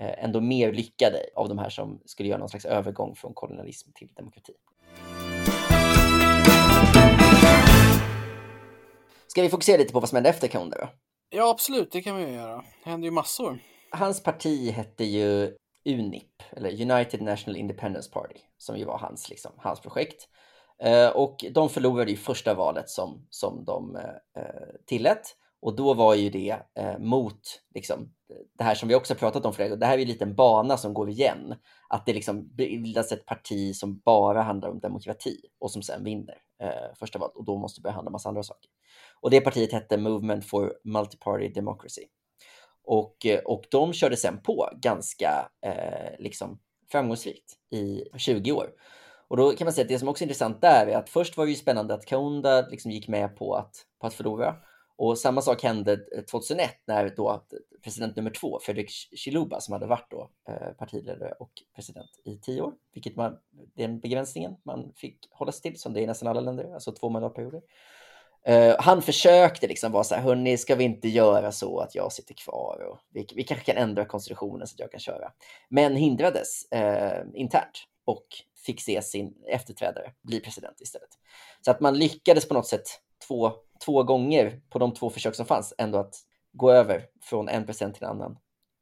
eh, 0.00 0.24
ändå 0.24 0.40
mer 0.40 0.72
lyckade 0.72 1.18
av 1.36 1.48
de 1.48 1.58
här 1.58 1.70
som 1.70 2.00
skulle 2.04 2.28
göra 2.28 2.38
någon 2.38 2.48
slags 2.48 2.64
övergång 2.64 3.14
från 3.14 3.34
kolonialism 3.34 3.90
till 3.94 4.08
demokrati. 4.14 4.52
Ska 9.26 9.42
vi 9.42 9.48
fokusera 9.48 9.78
lite 9.78 9.92
på 9.92 10.00
vad 10.00 10.08
som 10.08 10.16
hände 10.16 10.30
efter 10.30 10.48
Kaunda 10.48 10.78
då? 10.78 10.88
Ja, 11.30 11.50
absolut, 11.50 11.92
det 11.92 12.02
kan 12.02 12.16
vi 12.16 12.32
göra. 12.32 12.64
Det 12.84 12.90
hände 12.90 13.06
ju 13.06 13.10
massor. 13.10 13.58
Hans 13.90 14.22
parti 14.22 14.70
hette 14.70 15.04
ju 15.04 15.56
UNIP, 15.84 16.42
eller 16.52 16.92
United 16.92 17.22
National 17.22 17.56
Independence 17.56 18.10
Party, 18.10 18.38
som 18.58 18.78
ju 18.78 18.84
var 18.84 18.98
hans, 18.98 19.30
liksom, 19.30 19.52
hans 19.56 19.80
projekt. 19.80 20.28
Eh, 20.82 21.08
och 21.08 21.44
de 21.50 21.68
förlorade 21.68 22.10
ju 22.10 22.16
första 22.16 22.54
valet 22.54 22.88
som, 22.88 23.26
som 23.30 23.64
de 23.64 23.96
eh, 23.96 24.42
eh, 24.42 24.70
tillät. 24.86 25.36
Och 25.62 25.76
då 25.76 25.94
var 25.94 26.14
ju 26.14 26.30
det 26.30 26.56
mot 26.98 27.40
liksom, 27.74 28.12
det 28.58 28.64
här 28.64 28.74
som 28.74 28.88
vi 28.88 28.94
också 28.94 29.14
pratat 29.14 29.46
om 29.46 29.52
flera 29.52 29.68
gånger. 29.68 29.80
Det 29.80 29.86
här 29.86 29.94
är 29.94 29.98
ju 29.98 30.02
en 30.02 30.08
liten 30.08 30.34
bana 30.34 30.76
som 30.76 30.94
går 30.94 31.10
igen. 31.10 31.54
Att 31.88 32.06
det 32.06 32.12
liksom 32.12 32.48
bildas 32.56 33.12
ett 33.12 33.26
parti 33.26 33.76
som 33.76 33.98
bara 33.98 34.42
handlar 34.42 34.68
om 34.68 34.80
demokrati 34.80 35.40
och 35.58 35.70
som 35.70 35.82
sen 35.82 36.04
vinner 36.04 36.38
eh, 36.62 36.94
första 36.98 37.18
valet 37.18 37.36
och 37.36 37.44
då 37.44 37.56
måste 37.56 37.80
börja 37.80 37.94
handla 37.94 38.08
om 38.08 38.12
massa 38.12 38.28
andra 38.28 38.42
saker. 38.42 38.70
Och 39.20 39.30
det 39.30 39.40
partiet 39.40 39.72
hette 39.72 39.98
Movement 39.98 40.44
for 40.44 40.74
Multiparty 40.84 41.48
Democracy. 41.48 42.02
Och, 42.84 43.26
och 43.44 43.64
de 43.70 43.92
körde 43.92 44.16
sen 44.16 44.42
på 44.42 44.68
ganska 44.82 45.50
eh, 45.66 46.18
liksom 46.18 46.58
framgångsrikt 46.92 47.52
i 47.70 48.04
20 48.16 48.52
år. 48.52 48.70
Och 49.30 49.36
då 49.36 49.52
kan 49.52 49.64
man 49.64 49.72
säga 49.72 49.82
att 49.82 49.88
det 49.88 49.98
som 49.98 50.08
också 50.08 50.24
är 50.24 50.26
intressant 50.26 50.60
där 50.60 50.86
är 50.86 50.96
att 50.96 51.08
först 51.08 51.36
var 51.36 51.44
det 51.44 51.50
ju 51.50 51.56
spännande 51.56 51.94
att 51.94 52.06
Kaunda 52.06 52.68
liksom 52.68 52.90
gick 52.90 53.08
med 53.08 53.36
på 53.36 53.54
att, 53.54 53.74
på 54.00 54.06
att 54.06 54.14
förlora. 54.14 54.56
Och 54.96 55.18
samma 55.18 55.42
sak 55.42 55.62
hände 55.62 55.92
eh, 55.92 56.22
2001 56.24 56.70
när 56.86 57.14
då 57.16 57.44
president 57.84 58.16
nummer 58.16 58.30
två, 58.30 58.58
Fredrik 58.62 58.90
Chiluba, 58.90 59.60
som 59.60 59.72
hade 59.72 59.86
varit 59.86 60.10
då 60.10 60.30
eh, 60.48 60.72
partiledare 60.78 61.32
och 61.38 61.50
president 61.74 62.10
i 62.24 62.36
tio 62.36 62.62
år, 62.62 62.72
vilket 62.94 63.16
man 63.16 63.38
den 63.76 64.00
begränsningen 64.00 64.56
man 64.64 64.92
fick 64.96 65.18
hålla 65.30 65.52
sig 65.52 65.62
till, 65.62 65.80
som 65.80 65.92
det 65.92 66.00
är 66.00 66.02
i 66.02 66.06
nästan 66.06 66.28
alla 66.28 66.40
länder, 66.40 66.74
alltså 66.74 66.92
två 66.92 67.08
mandatperioder. 67.08 67.62
Uh, 68.48 68.74
han 68.78 69.02
försökte 69.02 69.66
liksom 69.66 69.92
vara 69.92 70.04
så 70.04 70.14
här, 70.14 70.22
hörni, 70.22 70.56
ska 70.56 70.74
vi 70.74 70.84
inte 70.84 71.08
göra 71.08 71.52
så 71.52 71.80
att 71.80 71.94
jag 71.94 72.12
sitter 72.12 72.34
kvar 72.34 72.86
och 72.90 72.98
vi, 73.12 73.26
vi 73.34 73.44
kanske 73.44 73.72
kan 73.72 73.82
ändra 73.82 74.04
konstitutionen 74.04 74.66
så 74.66 74.74
att 74.74 74.80
jag 74.80 74.90
kan 74.90 75.00
köra. 75.00 75.32
Men 75.68 75.96
hindrades 75.96 76.66
uh, 76.74 77.40
internt 77.40 77.86
och 78.04 78.26
fick 78.66 78.80
se 78.80 79.02
sin 79.02 79.34
efterträdare 79.48 80.12
bli 80.22 80.40
president 80.40 80.80
istället. 80.80 81.10
Så 81.64 81.70
att 81.70 81.80
man 81.80 81.98
lyckades 81.98 82.48
på 82.48 82.54
något 82.54 82.66
sätt 82.66 82.86
två, 83.28 83.52
två 83.84 84.02
gånger 84.02 84.60
på 84.70 84.78
de 84.78 84.94
två 84.94 85.10
försök 85.10 85.34
som 85.34 85.46
fanns 85.46 85.74
ändå 85.78 85.98
att 85.98 86.14
gå 86.52 86.70
över 86.70 87.06
från 87.22 87.48
en 87.48 87.66
president 87.66 87.94
till 87.94 88.04
en 88.04 88.10
annan 88.10 88.38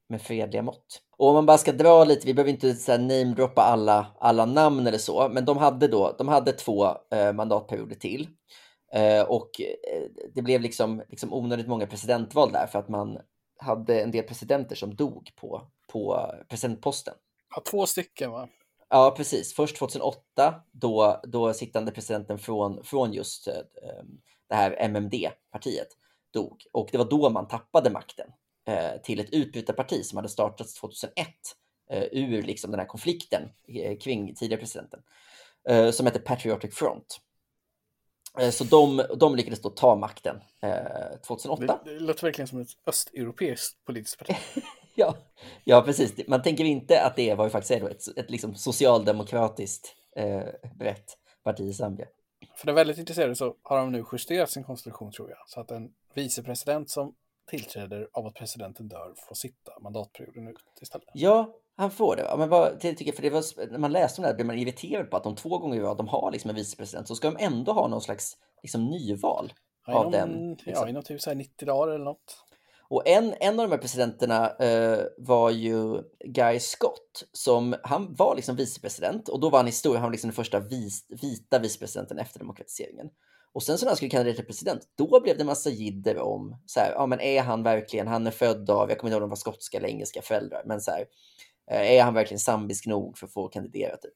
med 0.08 0.22
fredliga 0.22 0.62
mått. 0.62 1.02
Och 1.16 1.28
om 1.28 1.34
man 1.34 1.46
bara 1.46 1.58
ska 1.58 1.72
dra 1.72 2.04
lite, 2.04 2.26
vi 2.26 2.34
behöver 2.34 2.50
inte 2.50 2.98
namedroppa 2.98 3.62
alla, 3.62 4.06
alla 4.18 4.46
namn 4.46 4.87
eller 4.87 4.98
så, 4.98 5.28
men 5.28 5.44
de 5.44 5.56
hade 5.56 5.88
då, 5.88 6.14
de 6.18 6.28
hade 6.28 6.52
två 6.52 6.87
eh, 7.10 7.32
mandatperioder 7.32 7.96
till. 7.96 8.28
Eh, 8.92 9.22
och 9.22 9.60
eh, 9.60 10.02
det 10.34 10.42
blev 10.42 10.60
liksom, 10.60 11.02
liksom 11.08 11.32
onödigt 11.32 11.68
många 11.68 11.87
presidentval 11.87 12.52
där 12.52 12.66
för 12.66 12.78
att 12.78 12.88
man 12.88 13.18
hade 13.58 14.02
en 14.02 14.10
del 14.10 14.25
presidenter 14.25 14.76
som 14.76 14.94
dog 14.94 15.30
på, 15.37 15.62
på 15.92 16.32
presidentposten. 16.48 17.14
Ja, 17.54 17.62
två 17.70 17.87
stycken 17.87 18.30
va? 18.30 18.48
Ja, 18.90 19.14
precis. 19.16 19.54
Först 19.54 19.76
2008 19.76 20.54
då, 20.73 21.21
då 21.25 21.54
sittande 21.54 21.92
presidenten 21.92 22.38
från, 22.38 22.85
från 22.85 23.12
just 23.12 23.49
eh, 23.49 23.54
det 24.49 24.54
här 24.54 24.76
MMD-partiet 24.80 25.88
dog. 26.33 26.64
Och 26.73 26.88
det 26.92 26.99
var 26.99 27.11
då 27.11 27.30
man 27.30 27.49
tappade 27.49 27.90
makten 27.90 28.26
eh, 28.66 29.00
till 29.02 29.21
ett 29.21 29.30
utbytarparti 29.30 30.04
som 30.04 30.16
hade 30.16 30.28
startats 30.28 30.75
2001 30.75 31.26
eh, 31.90 32.02
ur 32.12 32.42
liksom 32.42 32.71
den 32.71 32.80
här 32.80 32.87
konflikten 32.87 33.42
eh, 33.68 33.99
kring 33.99 34.35
tidigare 34.35 34.61
presidenten 34.61 35.00
eh, 35.68 35.90
som 35.90 36.07
hette 36.07 36.18
Patriotic 36.18 36.75
Front. 36.75 37.21
Eh, 38.38 38.50
så 38.50 38.64
de, 38.64 39.02
de 39.16 39.37
lyckades 39.37 39.62
då 39.62 39.71
ta 39.71 39.97
makten 39.97 40.40
2008. 41.26 41.80
Det, 41.85 41.92
det 41.92 42.00
låter 42.00 42.23
verkligen 42.23 42.49
som 42.49 42.61
ett 42.61 42.68
östeuropeiskt 42.87 43.85
politiskt 43.85 44.18
parti. 44.18 44.37
ja, 44.99 45.14
ja, 45.64 45.83
precis. 45.83 46.28
Man 46.28 46.43
tänker 46.43 46.64
inte 46.64 47.02
att 47.02 47.17
det 47.17 47.35
var 47.35 47.45
ju 47.45 47.50
faktiskt 47.50 47.83
är 47.83 47.90
ett, 47.90 48.19
ett 48.19 48.31
liksom 48.31 48.55
socialdemokratiskt 48.55 49.95
eh, 50.17 50.43
brett 50.78 51.19
parti 51.45 51.61
i 51.61 51.73
Zambia. 51.73 52.07
För 52.57 52.67
den 52.67 52.75
väldigt 52.75 52.99
intresserade 52.99 53.35
så 53.35 53.55
har 53.62 53.78
de 53.78 53.93
nu 53.93 54.05
justerat 54.12 54.50
sin 54.50 54.64
konstitution 54.64 55.12
tror 55.12 55.31
jag. 55.31 55.38
Så 55.47 55.61
att 55.61 55.71
en 55.71 55.90
vicepresident 56.14 56.90
som 56.90 57.14
tillträder 57.50 58.09
av 58.12 58.26
att 58.26 58.35
presidenten 58.35 58.88
dör 58.88 59.14
får 59.28 59.35
sitta 59.35 59.73
mandatperioden 59.81 60.49
ut 60.49 60.57
istället. 60.81 61.09
Ja, 61.12 61.55
han 61.76 61.90
får 61.90 62.17
det. 62.17 62.35
Men 62.38 62.49
vad, 62.49 62.81
tycker, 62.81 63.12
för 63.12 63.23
det 63.23 63.31
var, 63.31 63.71
när 63.71 63.78
man 63.78 63.93
läste 63.93 64.21
om 64.21 64.23
det 64.23 64.28
här 64.28 64.35
blev 64.35 64.47
man 64.47 64.59
irriterad 64.59 65.11
på 65.11 65.17
att 65.17 65.25
de 65.25 65.37
två 65.37 65.59
gånger 65.59 65.76
i 65.76 65.81
rad 65.81 65.97
de 65.97 66.09
har 66.09 66.31
liksom 66.31 66.50
en 66.50 66.57
vicepresident 66.57 67.09
så 67.09 67.14
ska 67.14 67.31
de 67.31 67.45
ändå 67.45 67.73
ha 67.73 67.88
någon 67.88 68.00
slags 68.00 68.37
liksom, 68.62 68.87
nyval 68.87 69.52
Ja, 69.87 69.95
av 69.95 70.00
inom, 70.00 70.12
den. 70.12 70.50
Liksom. 70.50 70.73
ja, 70.73 70.88
inom 70.88 71.02
typ 71.02 71.21
så 71.21 71.31
här 71.31 71.35
90 71.35 71.67
dagar 71.67 71.95
eller 71.95 72.05
något. 72.05 72.45
Och 72.90 73.09
en, 73.09 73.35
en 73.40 73.61
av 73.61 73.68
de 73.68 73.73
här 73.73 73.83
presidenterna 73.83 74.50
eh, 74.50 75.04
var 75.18 75.50
ju 75.50 76.02
Guy 76.25 76.61
Scott 76.61 77.25
som 77.33 77.76
han 77.83 78.14
var 78.14 78.37
liksom 78.37 78.57
vicepresident 78.57 79.28
och 79.28 79.40
då 79.40 79.50
var 79.50 79.59
han 79.59 79.66
historia, 79.66 80.00
han 80.00 80.07
var 80.07 80.12
liksom 80.12 80.28
den 80.28 80.35
första 80.35 80.61
vis, 80.61 81.07
vita 81.09 81.59
vicepresidenten 81.59 82.18
efter 82.18 82.38
demokratiseringen. 82.38 83.11
Och 83.52 83.62
sen 83.62 83.78
så 83.78 83.85
när 83.85 83.90
han 83.90 83.97
skulle 83.97 84.11
kandidera 84.11 84.37
till 84.37 84.47
president, 84.47 84.83
då 84.95 85.21
blev 85.23 85.38
det 85.38 85.45
massa 85.45 85.71
jidder 85.71 86.18
om 86.18 86.62
så 86.66 86.80
här, 86.80 86.92
ja 86.92 87.07
men 87.07 87.21
är 87.21 87.42
han 87.42 87.62
verkligen, 87.62 88.07
han 88.07 88.26
är 88.26 88.30
född 88.30 88.71
av, 88.71 88.90
jag 88.90 88.99
kommer 88.99 89.11
inte 89.11 89.14
ihåg 89.14 89.23
om 89.23 89.28
de 89.28 89.30
var 89.30 89.37
skotska 89.37 89.78
eller 89.78 89.88
engelska 89.88 90.23
föräldrar, 90.23 90.62
men 90.66 90.80
så 90.80 90.90
här, 90.90 91.07
eh, 91.71 91.92
är 91.97 92.02
han 92.02 92.14
verkligen 92.14 92.38
sambisk 92.38 92.87
nog 92.87 93.18
för 93.18 93.26
att 93.26 93.33
få 93.33 93.49
kandidera 93.49 93.97
typ? 93.97 94.14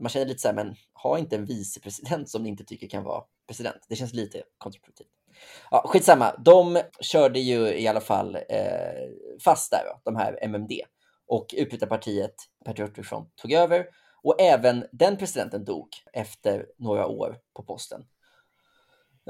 Man 0.00 0.08
känner 0.08 0.26
lite 0.26 0.40
så 0.40 0.48
här, 0.48 0.54
men 0.54 0.74
ha 0.92 1.18
inte 1.18 1.36
en 1.36 1.44
vicepresident 1.44 2.28
som 2.30 2.42
ni 2.42 2.48
inte 2.48 2.64
tycker 2.64 2.88
kan 2.88 3.04
vara 3.04 3.22
president. 3.46 3.86
Det 3.88 3.96
känns 3.96 4.14
lite 4.14 4.42
kontraproduktivt. 4.58 5.17
Ja, 5.70 5.84
skitsamma, 5.86 6.34
de 6.44 6.78
körde 7.00 7.40
ju 7.40 7.74
i 7.74 7.88
alla 7.88 8.00
fall 8.00 8.34
eh, 8.34 9.08
fast 9.44 9.70
där, 9.70 9.82
de 10.04 10.16
här 10.16 10.38
MMD. 10.42 10.72
Och 11.26 11.54
utbytarpartiet 11.56 12.34
Patriotic 12.64 13.08
Front 13.08 13.36
tog 13.36 13.52
över. 13.52 13.86
Och 14.22 14.40
även 14.40 14.84
den 14.92 15.16
presidenten 15.16 15.64
dog 15.64 15.88
efter 16.12 16.66
några 16.78 17.06
år 17.06 17.36
på 17.54 17.62
posten. 17.62 18.04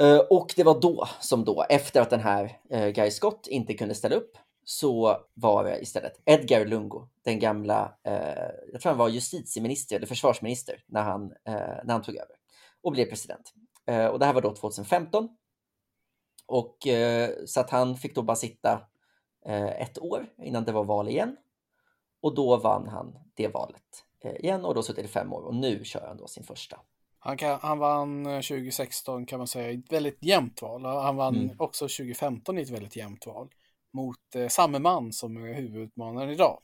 Eh, 0.00 0.18
och 0.18 0.52
det 0.56 0.64
var 0.64 0.80
då 0.80 1.08
som 1.20 1.44
då, 1.44 1.64
efter 1.68 2.00
att 2.00 2.10
den 2.10 2.20
här 2.20 2.58
eh, 2.70 2.88
Guy 2.88 3.10
Scott 3.10 3.46
inte 3.46 3.74
kunde 3.74 3.94
ställa 3.94 4.16
upp, 4.16 4.38
så 4.64 5.16
var 5.34 5.64
det 5.64 5.78
istället 5.78 6.12
Edgar 6.24 6.64
Lungo, 6.64 7.08
den 7.24 7.38
gamla, 7.38 7.98
eh, 8.06 8.50
jag 8.72 8.80
tror 8.80 8.90
han 8.90 8.98
var 8.98 9.08
justitieminister 9.08 9.96
eller 9.96 10.06
försvarsminister 10.06 10.82
när 10.86 11.02
han, 11.02 11.22
eh, 11.22 11.54
när 11.84 11.92
han 11.92 12.02
tog 12.02 12.14
över 12.14 12.36
och 12.82 12.92
blev 12.92 13.04
president. 13.04 13.52
Eh, 13.86 14.06
och 14.06 14.18
det 14.18 14.26
här 14.26 14.32
var 14.32 14.40
då 14.40 14.54
2015. 14.54 15.28
Och 16.48 16.86
eh, 16.86 17.30
så 17.46 17.60
att 17.60 17.70
han 17.70 17.96
fick 17.96 18.14
då 18.14 18.22
bara 18.22 18.36
sitta 18.36 18.80
eh, 19.46 19.80
ett 19.82 19.98
år 19.98 20.26
innan 20.38 20.64
det 20.64 20.72
var 20.72 20.84
val 20.84 21.08
igen. 21.08 21.36
Och 22.20 22.34
då 22.34 22.56
vann 22.56 22.88
han 22.88 23.18
det 23.34 23.48
valet 23.48 24.04
eh, 24.24 24.32
igen 24.36 24.64
och 24.64 24.74
då 24.74 24.82
suttit 24.82 25.04
i 25.04 25.08
fem 25.08 25.32
år 25.32 25.42
och 25.42 25.54
nu 25.54 25.84
kör 25.84 26.06
han 26.06 26.16
då 26.16 26.26
sin 26.26 26.44
första. 26.44 26.80
Han, 27.18 27.36
kan, 27.36 27.58
han 27.62 27.78
vann 27.78 28.26
eh, 28.26 28.40
2016 28.40 29.26
kan 29.26 29.38
man 29.38 29.46
säga 29.46 29.70
i 29.70 29.74
ett 29.78 29.92
väldigt 29.92 30.18
jämnt 30.24 30.62
val. 30.62 30.84
Han 30.84 31.16
vann 31.16 31.36
Mm. 31.36 31.56
också 31.58 31.84
2015 31.84 32.58
i 32.58 32.62
ett 32.62 32.70
väldigt 32.70 32.96
jämnt 32.96 33.26
val 33.26 33.48
mot 33.92 34.34
eh, 34.34 34.48
samme 34.48 34.78
man 34.78 35.12
som 35.12 35.36
är 35.36 35.54
huvudutmanaren 35.54 36.30
idag. 36.30 36.58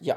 Ja, 0.00 0.14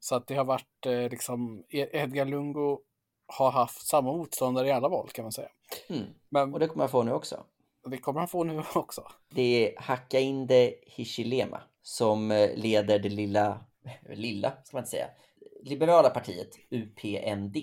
Så 0.00 0.14
att 0.14 0.26
det 0.26 0.34
har 0.34 0.44
varit 0.44 0.86
eh, 0.86 1.10
liksom, 1.10 1.64
E- 1.68 1.88
Edgar 1.92 2.24
Lungo 2.24 2.78
har 3.26 3.50
haft 3.50 3.86
samma 3.86 4.12
motståndare 4.12 4.68
i 4.68 4.70
alla 4.70 4.88
val 4.88 5.08
kan 5.12 5.22
man 5.22 5.32
säga. 5.32 5.48
mm. 5.88 6.04
Men 6.28 6.54
och 6.54 6.60
det 6.60 6.68
kommer 6.68 6.82
han 6.84 6.90
få 6.90 7.02
nu 7.02 7.12
också 7.12 7.44
det 7.90 7.98
kommer 7.98 8.20
han 8.20 8.28
få 8.28 8.44
nu 8.44 8.62
också. 8.74 9.02
Det 9.34 9.42
är 9.42 9.82
Hakainde 9.82 10.74
Hichilema 10.86 11.62
som 11.82 12.30
eh, 12.30 12.50
leder 12.56 12.98
det 12.98 13.08
lilla, 13.08 13.60
lilla 14.08 14.52
ska 14.64 14.76
man 14.76 14.80
inte 14.82 14.90
säga, 14.90 15.08
liberala 15.62 16.10
partiet 16.10 16.50
UPND 16.70 17.56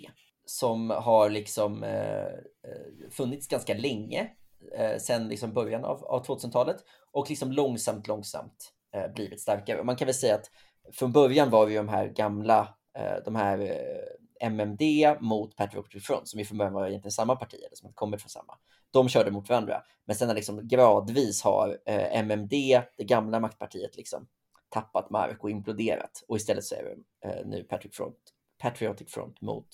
som 0.45 0.89
har 0.89 1.29
liksom 1.29 1.83
eh, 1.83 2.25
eh, 2.25 3.09
funnits 3.11 3.47
ganska 3.47 3.73
länge, 3.73 4.31
eh, 4.77 4.97
sedan 4.97 5.27
liksom 5.27 5.53
början 5.53 5.85
av, 5.85 6.05
av 6.05 6.25
2000-talet 6.25 6.77
och 7.11 7.29
liksom 7.29 7.51
långsamt, 7.51 8.07
långsamt 8.07 8.73
eh, 8.95 9.13
blivit 9.13 9.41
starkare. 9.41 9.83
Man 9.83 9.95
kan 9.95 10.05
väl 10.05 10.15
säga 10.15 10.35
att 10.35 10.51
från 10.93 11.11
början 11.11 11.49
var 11.49 11.65
vi 11.65 11.75
de 11.75 11.89
här 11.89 12.07
gamla, 12.07 12.75
eh, 12.97 13.23
de 13.25 13.35
här 13.35 13.59
eh, 13.59 14.20
MMD 14.41 14.81
mot 15.19 15.55
Patriotic 15.55 16.05
Front 16.05 16.27
som 16.27 16.39
ju 16.39 16.45
från 16.45 16.57
början 16.57 16.74
var 16.74 16.88
egentligen 16.88 17.12
samma 17.12 17.36
parti, 17.36 17.53
eller 17.53 17.75
som 17.75 17.93
kommit 17.93 18.21
från 18.21 18.29
samma. 18.29 18.57
De 18.91 19.10
körde 19.10 19.31
mot 19.31 19.50
varandra, 19.50 19.83
men 20.05 20.15
sen 20.15 20.27
har 20.27 20.36
liksom 20.36 20.67
gradvis 20.67 21.43
har 21.43 21.77
eh, 21.86 22.19
MMD, 22.19 22.51
det 22.98 23.03
gamla 23.03 23.39
maktpartiet, 23.39 23.98
liksom 23.98 24.27
tappat 24.69 25.10
mark 25.10 25.43
och 25.43 25.50
imploderat 25.50 26.24
och 26.27 26.38
istället 26.38 26.63
så 26.63 26.75
är 26.75 26.83
det 26.83 27.27
eh, 27.29 27.45
nu 27.45 27.63
Patriot 27.63 27.95
Front, 27.95 28.17
Patriotic 28.57 29.12
Front 29.13 29.41
mot 29.41 29.67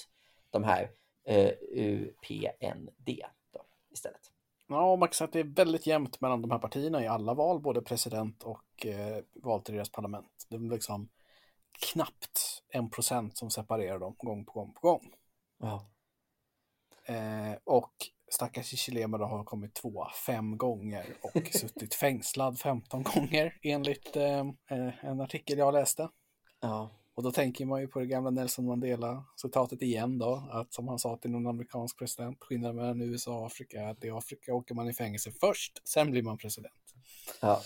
de 0.50 0.63
här 0.63 0.91
eh, 1.25 1.51
UPND 1.71 3.09
då, 3.53 3.62
istället. 3.91 4.31
Ja, 4.67 4.95
man 4.95 5.07
kan 5.07 5.13
säga 5.13 5.25
att 5.25 5.33
det 5.33 5.39
är 5.39 5.43
väldigt 5.55 5.88
jämnt 5.88 6.21
mellan 6.21 6.41
de 6.41 6.51
här 6.51 6.59
partierna 6.59 7.03
i 7.03 7.07
alla 7.07 7.33
val, 7.33 7.59
både 7.59 7.81
president 7.81 8.43
och 8.43 8.86
eh, 8.86 9.24
val 9.33 9.62
till 9.62 9.74
deras 9.74 9.91
parlament. 9.91 10.45
De 10.50 10.71
liksom 10.71 11.09
knappt 11.71 12.56
en 12.69 12.89
procent 12.89 13.38
som 13.38 13.50
separerar 13.50 14.00
dem 14.00 14.15
gång 14.17 14.45
på 14.45 14.51
gång 14.51 14.74
på 14.74 14.88
gång. 14.88 15.13
Ja. 15.59 15.89
Eh, 17.05 17.57
och 17.63 17.93
stackars 18.31 18.65
Chilema 18.65 19.17
då 19.17 19.25
har 19.25 19.43
kommit 19.43 19.74
tvåa 19.75 20.12
fem 20.25 20.57
gånger 20.57 21.05
och 21.21 21.47
suttit 21.51 21.93
fängslad 21.93 22.59
15 22.59 23.03
gånger 23.03 23.57
enligt 23.62 24.15
eh, 24.15 24.39
eh, 24.69 25.05
en 25.05 25.21
artikel 25.21 25.57
jag 25.57 25.74
läste. 25.74 26.09
Ja. 26.62 26.89
Och 27.15 27.24
då 27.24 27.31
tänker 27.31 27.65
man 27.65 27.81
ju 27.81 27.88
på 27.88 28.00
det 28.00 28.05
gamla 28.05 28.29
Nelson 28.29 28.65
Mandela-citatet 28.65 29.81
igen 29.81 30.19
då, 30.19 30.47
att 30.51 30.74
som 30.74 30.88
han 30.88 31.00
sa 31.00 31.17
till 31.17 31.31
någon 31.31 31.47
amerikansk 31.47 32.00
president, 32.00 32.38
skillnaden 32.39 32.75
mellan 32.75 33.01
USA 33.01 33.39
och 33.39 33.45
Afrika 33.45 33.81
är 33.81 33.88
att 33.88 34.03
i 34.03 34.09
Afrika 34.09 34.53
åker 34.53 34.75
man 34.75 34.89
i 34.89 34.93
fängelse 34.93 35.31
först, 35.31 35.88
sen 35.88 36.12
blir 36.12 36.24
man 36.24 36.38
president. 36.38 36.74
ja. 37.41 37.62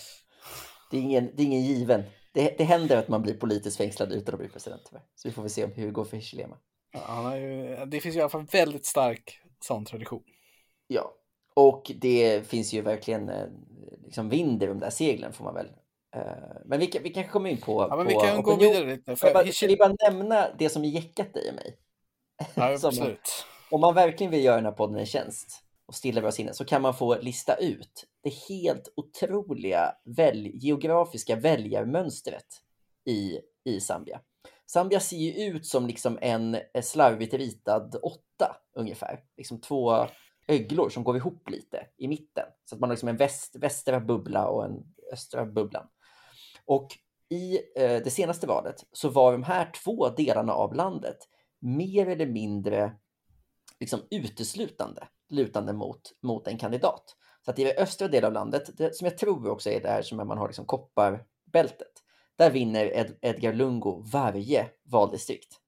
Det, 0.90 0.96
är 0.96 1.00
ingen, 1.00 1.30
det 1.34 1.42
är 1.42 1.46
ingen 1.46 1.62
given. 1.62 2.04
Det, 2.32 2.54
det 2.58 2.64
händer 2.64 2.96
att 2.96 3.08
man 3.08 3.22
blir 3.22 3.34
politiskt 3.34 3.76
fängslad 3.76 4.12
utan 4.12 4.34
att 4.34 4.40
bli 4.40 4.48
president. 4.48 4.82
tyvärr. 4.88 5.02
Så 5.14 5.28
vi 5.28 5.32
får 5.34 5.42
väl 5.42 5.50
se 5.50 5.64
om 5.64 5.72
hur 5.72 5.86
det 5.86 5.92
går 5.92 6.04
för 6.04 6.16
Hichilema. 6.16 6.56
Ja, 6.92 7.36
ju, 7.38 7.76
det 7.86 8.00
finns 8.00 8.14
ju 8.14 8.18
i 8.18 8.22
alla 8.22 8.30
fall 8.30 8.46
väldigt 8.52 8.86
stark 8.86 9.40
sån 9.64 9.84
tradition. 9.84 10.22
Ja, 10.86 11.12
och 11.54 11.92
det 11.94 12.46
finns 12.46 12.72
ju 12.72 12.80
verkligen 12.80 13.28
eh, 13.28 13.46
liksom 14.04 14.28
vind 14.28 14.62
i 14.62 14.66
de 14.66 14.78
där 14.80 14.90
seglen 14.90 15.32
får 15.32 15.44
man 15.44 15.54
väl. 15.54 15.66
Eh, 16.16 16.22
Men 16.64 16.80
vi, 16.80 16.86
kan- 16.86 17.02
vi 17.02 17.10
kanske 17.10 17.32
kommer 17.32 17.50
in 17.50 17.60
på... 17.60 17.86
Ja, 17.90 17.96
men 17.96 18.06
på 18.06 18.12
vi 18.20 18.26
kan 18.26 18.42
gå 18.42 18.56
vidare 18.56 18.84
lite. 18.86 19.04
Får 19.04 19.10
jag 19.10 19.18
För 19.18 19.34
bara, 19.34 19.44
Hichil- 19.44 19.78
bara 19.78 20.10
nämna 20.10 20.48
det 20.58 20.68
som 20.68 20.84
jäckat 20.84 21.34
dig 21.34 21.48
och 21.48 21.54
mig? 21.54 21.76
ja, 22.54 22.72
absolut. 22.88 23.44
Om 23.70 23.80
man 23.80 23.94
verkligen 23.94 24.30
vill 24.30 24.44
göra 24.44 24.56
den 24.56 24.64
här 24.64 24.72
podden 24.72 24.98
en 24.98 25.06
tjänst 25.06 25.62
och 25.92 25.96
stilla 25.96 26.20
våra 26.20 26.32
sinnen 26.32 26.54
så 26.54 26.64
kan 26.64 26.82
man 26.82 26.94
få 26.94 27.18
lista 27.20 27.54
ut 27.54 28.06
det 28.22 28.34
helt 28.48 28.92
otroliga 28.96 29.94
väl, 30.04 30.50
geografiska 30.54 31.36
väljarmönstret 31.36 32.46
i, 33.04 33.38
i 33.64 33.80
Zambia. 33.80 34.20
Zambia 34.72 35.00
ser 35.00 35.16
ju 35.16 35.44
ut 35.44 35.66
som 35.66 35.86
liksom 35.86 36.18
en 36.22 36.54
eh, 36.54 36.82
slarvigt 36.82 37.34
ritad 37.34 37.96
åtta 38.02 38.56
ungefär. 38.76 39.20
Liksom 39.36 39.60
två 39.60 40.06
öglor 40.48 40.88
som 40.88 41.04
går 41.04 41.16
ihop 41.16 41.50
lite 41.50 41.86
i 41.98 42.08
mitten. 42.08 42.46
Så 42.64 42.74
att 42.74 42.80
man 42.80 42.90
har 42.90 42.94
liksom 42.94 43.08
en 43.08 43.16
väst, 43.16 43.56
västra 43.56 44.00
bubbla 44.00 44.48
och 44.48 44.64
en 44.64 44.84
östra 45.12 45.46
bubblan. 45.46 45.86
Och 46.64 46.88
i 47.28 47.56
eh, 47.76 48.02
det 48.04 48.10
senaste 48.10 48.46
valet 48.46 48.84
så 48.92 49.08
var 49.08 49.32
de 49.32 49.42
här 49.42 49.70
två 49.84 50.08
delarna 50.08 50.52
av 50.52 50.74
landet 50.74 51.18
mer 51.60 52.06
eller 52.06 52.26
mindre 52.26 52.92
liksom 53.80 54.00
uteslutande 54.10 55.08
lutande 55.32 55.72
mot, 55.72 56.00
mot 56.22 56.48
en 56.48 56.58
kandidat. 56.58 57.16
Så 57.44 57.50
att 57.50 57.58
i 57.58 57.64
den 57.64 57.76
östra 57.76 58.08
delen 58.08 58.26
av 58.26 58.32
landet, 58.32 58.76
det, 58.76 58.96
som 58.96 59.04
jag 59.04 59.18
tror 59.18 59.48
också 59.48 59.70
är 59.70 59.80
där 59.80 60.02
som 60.02 60.16
man 60.16 60.38
har 60.38 60.46
liksom 60.46 60.64
kopparbältet, 60.64 61.92
där 62.36 62.50
vinner 62.50 62.86
Ed, 62.86 63.16
Edgar 63.20 63.52
Lungo 63.52 64.02
varje 64.12 64.68
valdistrikt. 64.84 65.58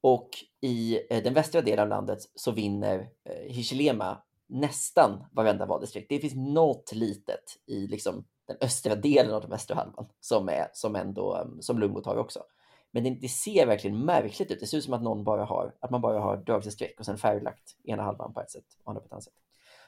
Och 0.00 0.30
i 0.60 1.00
eh, 1.10 1.22
den 1.22 1.34
västra 1.34 1.60
delen 1.60 1.82
av 1.82 1.88
landet 1.88 2.18
så 2.34 2.50
vinner 2.50 3.08
eh, 3.24 3.52
Hichilema 3.52 4.22
nästan 4.46 5.24
varenda 5.32 5.66
valdistrikt. 5.66 6.08
Det 6.08 6.18
finns 6.18 6.34
något 6.34 6.92
litet 6.92 7.56
i 7.66 7.86
liksom 7.86 8.24
den 8.46 8.56
östra 8.60 8.94
delen 8.94 9.34
av 9.34 9.40
den 9.40 9.50
västra 9.50 9.76
halvan 9.76 10.08
som, 10.20 10.48
är, 10.48 10.66
som, 10.72 10.96
ändå, 10.96 11.36
eh, 11.36 11.60
som 11.60 11.78
Lungo 11.78 12.00
tar 12.00 12.16
också. 12.16 12.42
Men 12.92 13.04
det, 13.04 13.10
det, 13.10 13.28
ser 13.28 13.66
verkligen 13.66 14.04
märkligt 14.04 14.50
ut. 14.50 14.60
Det 14.60 14.66
ser 14.66 14.78
ut 14.78 14.84
som 14.84 14.94
att 14.94 15.02
någon 15.02 15.24
bara 15.24 15.44
har, 15.44 15.74
att 15.80 15.90
man 15.90 16.00
bara 16.00 16.20
har 16.20 16.36
dragit 16.36 16.66
ett 16.66 16.72
streck 16.72 17.00
och 17.00 17.06
sen 17.06 17.18
färglagt 17.18 17.76
ena 17.84 18.02
halvan 18.02 18.32
på 18.34 18.40
ett 18.40 18.50
sätt 18.50 18.64
och 18.84 18.90
andra 18.90 19.00
på 19.00 19.06
ett 19.06 19.12
annat 19.12 19.24
sätt. 19.24 19.34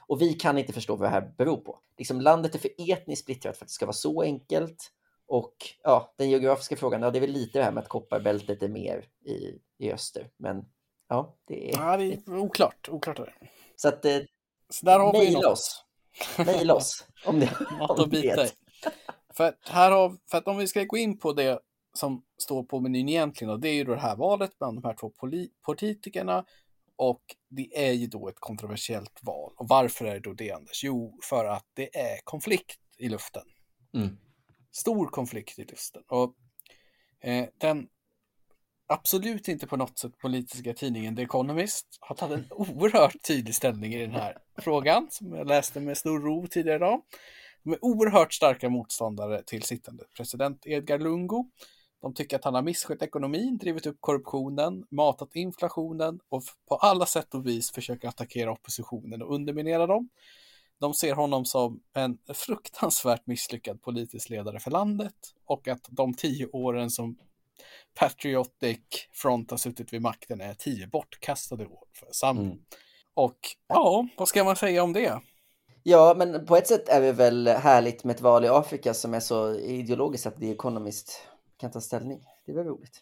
Och 0.07 0.21
vi 0.21 0.33
kan 0.33 0.57
inte 0.57 0.73
förstå 0.73 0.95
vad 0.95 1.07
det 1.07 1.11
här 1.11 1.33
beror 1.37 1.57
på. 1.57 1.79
Liksom 1.97 2.21
landet 2.21 2.55
är 2.55 2.59
för 2.59 2.71
etniskt 2.91 3.23
splittrat 3.23 3.57
för 3.57 3.65
att 3.65 3.69
det 3.69 3.73
ska 3.73 3.85
vara 3.85 3.93
så 3.93 4.21
enkelt. 4.21 4.91
Och 5.27 5.55
ja, 5.83 6.13
den 6.17 6.29
geografiska 6.29 6.75
frågan, 6.75 7.01
ja, 7.01 7.11
det 7.11 7.19
är 7.19 7.21
väl 7.21 7.31
lite 7.31 7.59
det 7.59 7.63
här 7.63 7.71
med 7.71 7.83
att 7.83 7.89
kopparbältet 7.89 8.63
är 8.63 8.67
mer 8.67 9.05
i, 9.25 9.59
i 9.77 9.91
öster. 9.91 10.29
Men 10.37 10.65
ja, 11.09 11.35
det 11.47 11.71
är... 11.71 11.77
Ja, 11.77 11.97
det 11.97 12.13
är 12.13 12.37
oklart. 12.37 12.89
oklart 12.91 13.19
är 13.19 13.25
det. 13.25 13.47
Så 13.75 13.87
att... 13.87 14.05
Eh, 14.05 14.19
så 14.69 14.85
där 14.85 14.99
har 14.99 15.19
vi 15.19 15.35
oss. 15.35 15.85
Mejla 16.37 16.75
oss. 16.75 17.07
Om 17.25 17.39
det, 17.39 17.49
något 17.79 17.99
att 17.99 18.09
bita 18.09 18.47
för 19.33 19.55
här 19.61 19.91
har, 19.91 20.17
för 20.31 20.37
att 20.37 20.47
om 20.47 20.57
vi 20.57 20.67
ska 20.67 20.83
gå 20.83 20.97
in 20.97 21.19
på 21.19 21.33
det 21.33 21.59
som 21.93 22.23
står 22.37 22.63
på 22.63 22.79
menyn 22.79 23.09
egentligen, 23.09 23.53
och 23.53 23.59
det 23.59 23.69
är 23.69 23.73
ju 23.73 23.83
det 23.83 23.99
här 23.99 24.15
valet 24.15 24.59
bland 24.59 24.81
de 24.81 24.87
här 24.87 24.93
två 24.93 25.11
politikerna 25.65 26.45
och 26.95 27.35
det 27.49 27.87
är 27.87 27.91
ju 27.91 28.07
då 28.07 28.29
ett 28.29 28.39
kontroversiellt 28.39 29.19
val. 29.21 29.53
Och 29.57 29.67
varför 29.67 30.05
är 30.05 30.13
det 30.13 30.19
då 30.19 30.33
det, 30.33 30.51
Anders? 30.51 30.83
Jo, 30.83 31.19
för 31.23 31.45
att 31.45 31.65
det 31.73 31.97
är 31.97 32.17
konflikt 32.23 32.79
i 32.97 33.09
luften. 33.09 33.43
Mm. 33.93 34.17
Stor 34.71 35.07
konflikt 35.07 35.59
i 35.59 35.63
luften. 35.63 36.03
Och 36.07 36.35
eh, 37.19 37.45
den 37.57 37.87
absolut 38.87 39.47
inte 39.47 39.67
på 39.67 39.77
något 39.77 39.97
sätt 39.97 40.17
politiska 40.17 40.73
tidningen 40.73 41.15
The 41.15 41.21
Economist 41.21 41.97
har 41.99 42.15
tagit 42.15 42.37
en 42.37 42.47
oerhört 42.49 43.21
tydlig 43.27 43.55
ställning 43.55 43.93
i 43.93 44.01
den 44.01 44.11
här 44.11 44.37
frågan, 44.57 45.07
som 45.11 45.33
jag 45.33 45.47
läste 45.47 45.79
med 45.79 45.97
stor 45.97 46.19
ro 46.19 46.47
tidigare 46.47 46.75
idag. 46.75 47.01
De 47.63 47.73
är 47.73 47.85
oerhört 47.85 48.33
starka 48.33 48.69
motståndare 48.69 49.43
till 49.43 49.63
sittande 49.63 50.03
president 50.17 50.65
Edgar 50.65 50.99
Lungo. 50.99 51.49
De 52.03 52.13
tycker 52.13 52.35
att 52.35 52.43
han 52.43 52.53
har 52.53 52.61
misskött 52.61 53.01
ekonomin, 53.01 53.57
drivit 53.57 53.85
upp 53.85 53.97
korruptionen, 53.99 54.85
matat 54.89 55.35
inflationen 55.35 56.19
och 56.29 56.43
på 56.69 56.75
alla 56.75 57.05
sätt 57.05 57.33
och 57.33 57.47
vis 57.47 57.71
försöker 57.71 58.07
attackera 58.07 58.51
oppositionen 58.51 59.21
och 59.21 59.35
underminera 59.35 59.87
dem. 59.87 60.09
De 60.79 60.93
ser 60.93 61.13
honom 61.13 61.45
som 61.45 61.81
en 61.93 62.17
fruktansvärt 62.33 63.27
misslyckad 63.27 63.81
politisk 63.81 64.29
ledare 64.29 64.59
för 64.59 64.71
landet 64.71 65.13
och 65.45 65.67
att 65.67 65.87
de 65.89 66.13
tio 66.13 66.47
åren 66.47 66.89
som 66.89 67.17
Patriotic 67.99 68.79
Front 69.11 69.51
har 69.51 69.57
suttit 69.57 69.93
vid 69.93 70.01
makten 70.01 70.41
är 70.41 70.53
tio 70.53 70.87
bortkastade 70.87 71.65
år 71.65 71.87
för 71.99 72.07
Zambia. 72.11 72.45
Mm. 72.45 72.59
Och 73.13 73.39
ja, 73.67 74.07
vad 74.17 74.27
ska 74.27 74.43
man 74.43 74.55
säga 74.55 74.83
om 74.83 74.93
det? 74.93 75.19
Ja, 75.83 76.13
men 76.17 76.45
på 76.45 76.55
ett 76.55 76.67
sätt 76.67 76.89
är 76.89 77.01
det 77.01 77.11
väl 77.11 77.47
härligt 77.47 78.03
med 78.03 78.15
ett 78.15 78.21
val 78.21 78.45
i 78.45 78.47
Afrika 78.47 78.93
som 78.93 79.13
är 79.13 79.19
så 79.19 79.55
ideologiskt 79.55 80.25
att 80.25 80.39
The 80.39 80.51
Economist 80.51 81.27
kan 81.63 81.71
ta 81.71 81.81
ställning. 81.81 82.25
Det 82.45 82.53
väl 82.53 82.65
roligt. 82.65 83.01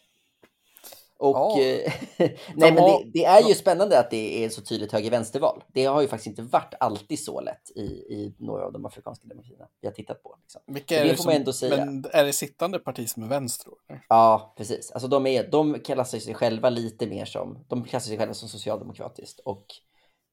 Och 1.18 1.36
ja. 1.36 1.60
Eh, 1.60 1.92
nej, 2.54 2.72
men 2.72 2.74
det, 2.74 3.04
det, 3.12 3.24
är 3.24 3.48
ju 3.48 3.54
spännande 3.54 3.98
att 3.98 4.10
det 4.10 4.44
är 4.44 4.48
så 4.48 4.62
tydligt 4.62 4.92
höger-vänsterval. 4.92 5.64
Det 5.68 5.84
har 5.84 6.02
ju 6.02 6.08
faktiskt 6.08 6.26
inte 6.26 6.42
varit 6.42 6.74
alltid 6.80 7.24
så 7.24 7.40
lätt 7.40 7.70
i, 7.74 7.82
i 7.82 8.34
några 8.38 8.64
av 8.66 8.72
de 8.72 8.86
afrikanska 8.86 9.28
demokratierna 9.28 9.68
vi 9.80 9.88
har 9.88 9.94
tittat 9.94 10.22
på. 10.22 10.36
Liksom. 10.42 10.60
Vilka 10.66 11.00
är 11.00 11.04
det, 11.04 11.16
får 11.16 11.24
man 11.24 11.34
ändå 11.34 11.52
säga. 11.52 11.84
Men 11.84 12.04
är 12.12 12.24
det 12.24 12.32
sittande 12.32 12.78
parti 12.78 13.08
som 13.08 13.22
är 13.22 13.28
vänster? 13.28 13.70
Då? 13.70 13.96
Ja, 14.08 14.54
precis. 14.56 14.90
Alltså 14.90 15.08
de, 15.08 15.26
är, 15.26 15.50
de 15.50 15.78
klassar 15.78 16.18
sig 16.18 16.34
själva 16.34 16.70
lite 16.70 17.06
mer 17.06 17.24
som, 17.24 17.64
de 17.68 17.84
klassar 17.84 18.08
sig 18.08 18.18
själva 18.18 18.34
som 18.34 18.48
socialdemokratiskt 18.48 19.40
och 19.40 19.66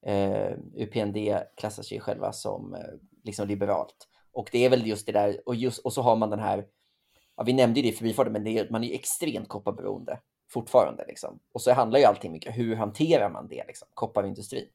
eh, 0.06 0.52
UPND 0.76 1.18
klassar 1.56 1.84
sig 1.84 2.00
själva 2.00 2.34
som 2.34 2.74
eh, 2.74 2.82
liksom 3.24 3.48
liberalt. 3.48 4.08
Och 4.32 4.50
det 4.52 4.66
är 4.66 4.70
väl 4.70 4.88
just 4.88 5.06
det 5.06 5.12
där, 5.12 5.42
och, 5.46 5.56
just, 5.56 5.80
och 5.80 5.94
så 5.94 6.02
har 6.02 6.16
man 6.16 6.30
den 6.30 6.40
här, 6.40 6.66
ja, 7.40 7.44
vi 7.44 7.54
nämnde 7.54 7.80
ju 7.80 7.84
det 7.84 7.94
i 7.94 7.98
förbifarten, 7.98 8.34
men 8.34 8.44
det 8.44 8.58
är, 8.58 8.70
man 8.70 8.84
är 8.84 8.88
ju 8.88 8.94
extremt 8.94 9.48
kopparberoende 9.48 10.20
fortfarande. 10.50 11.06
Liksom. 11.08 11.40
Och 11.52 11.62
så 11.62 11.74
handlar 11.74 12.00
ju 12.00 12.06
allting 12.06 12.32
mycket, 12.32 12.58
hur 12.58 12.76
hanterar 12.76 13.30
man 13.30 13.48
det, 13.48 13.64
liksom, 13.68 13.88
kopparindustrin? 13.94 14.68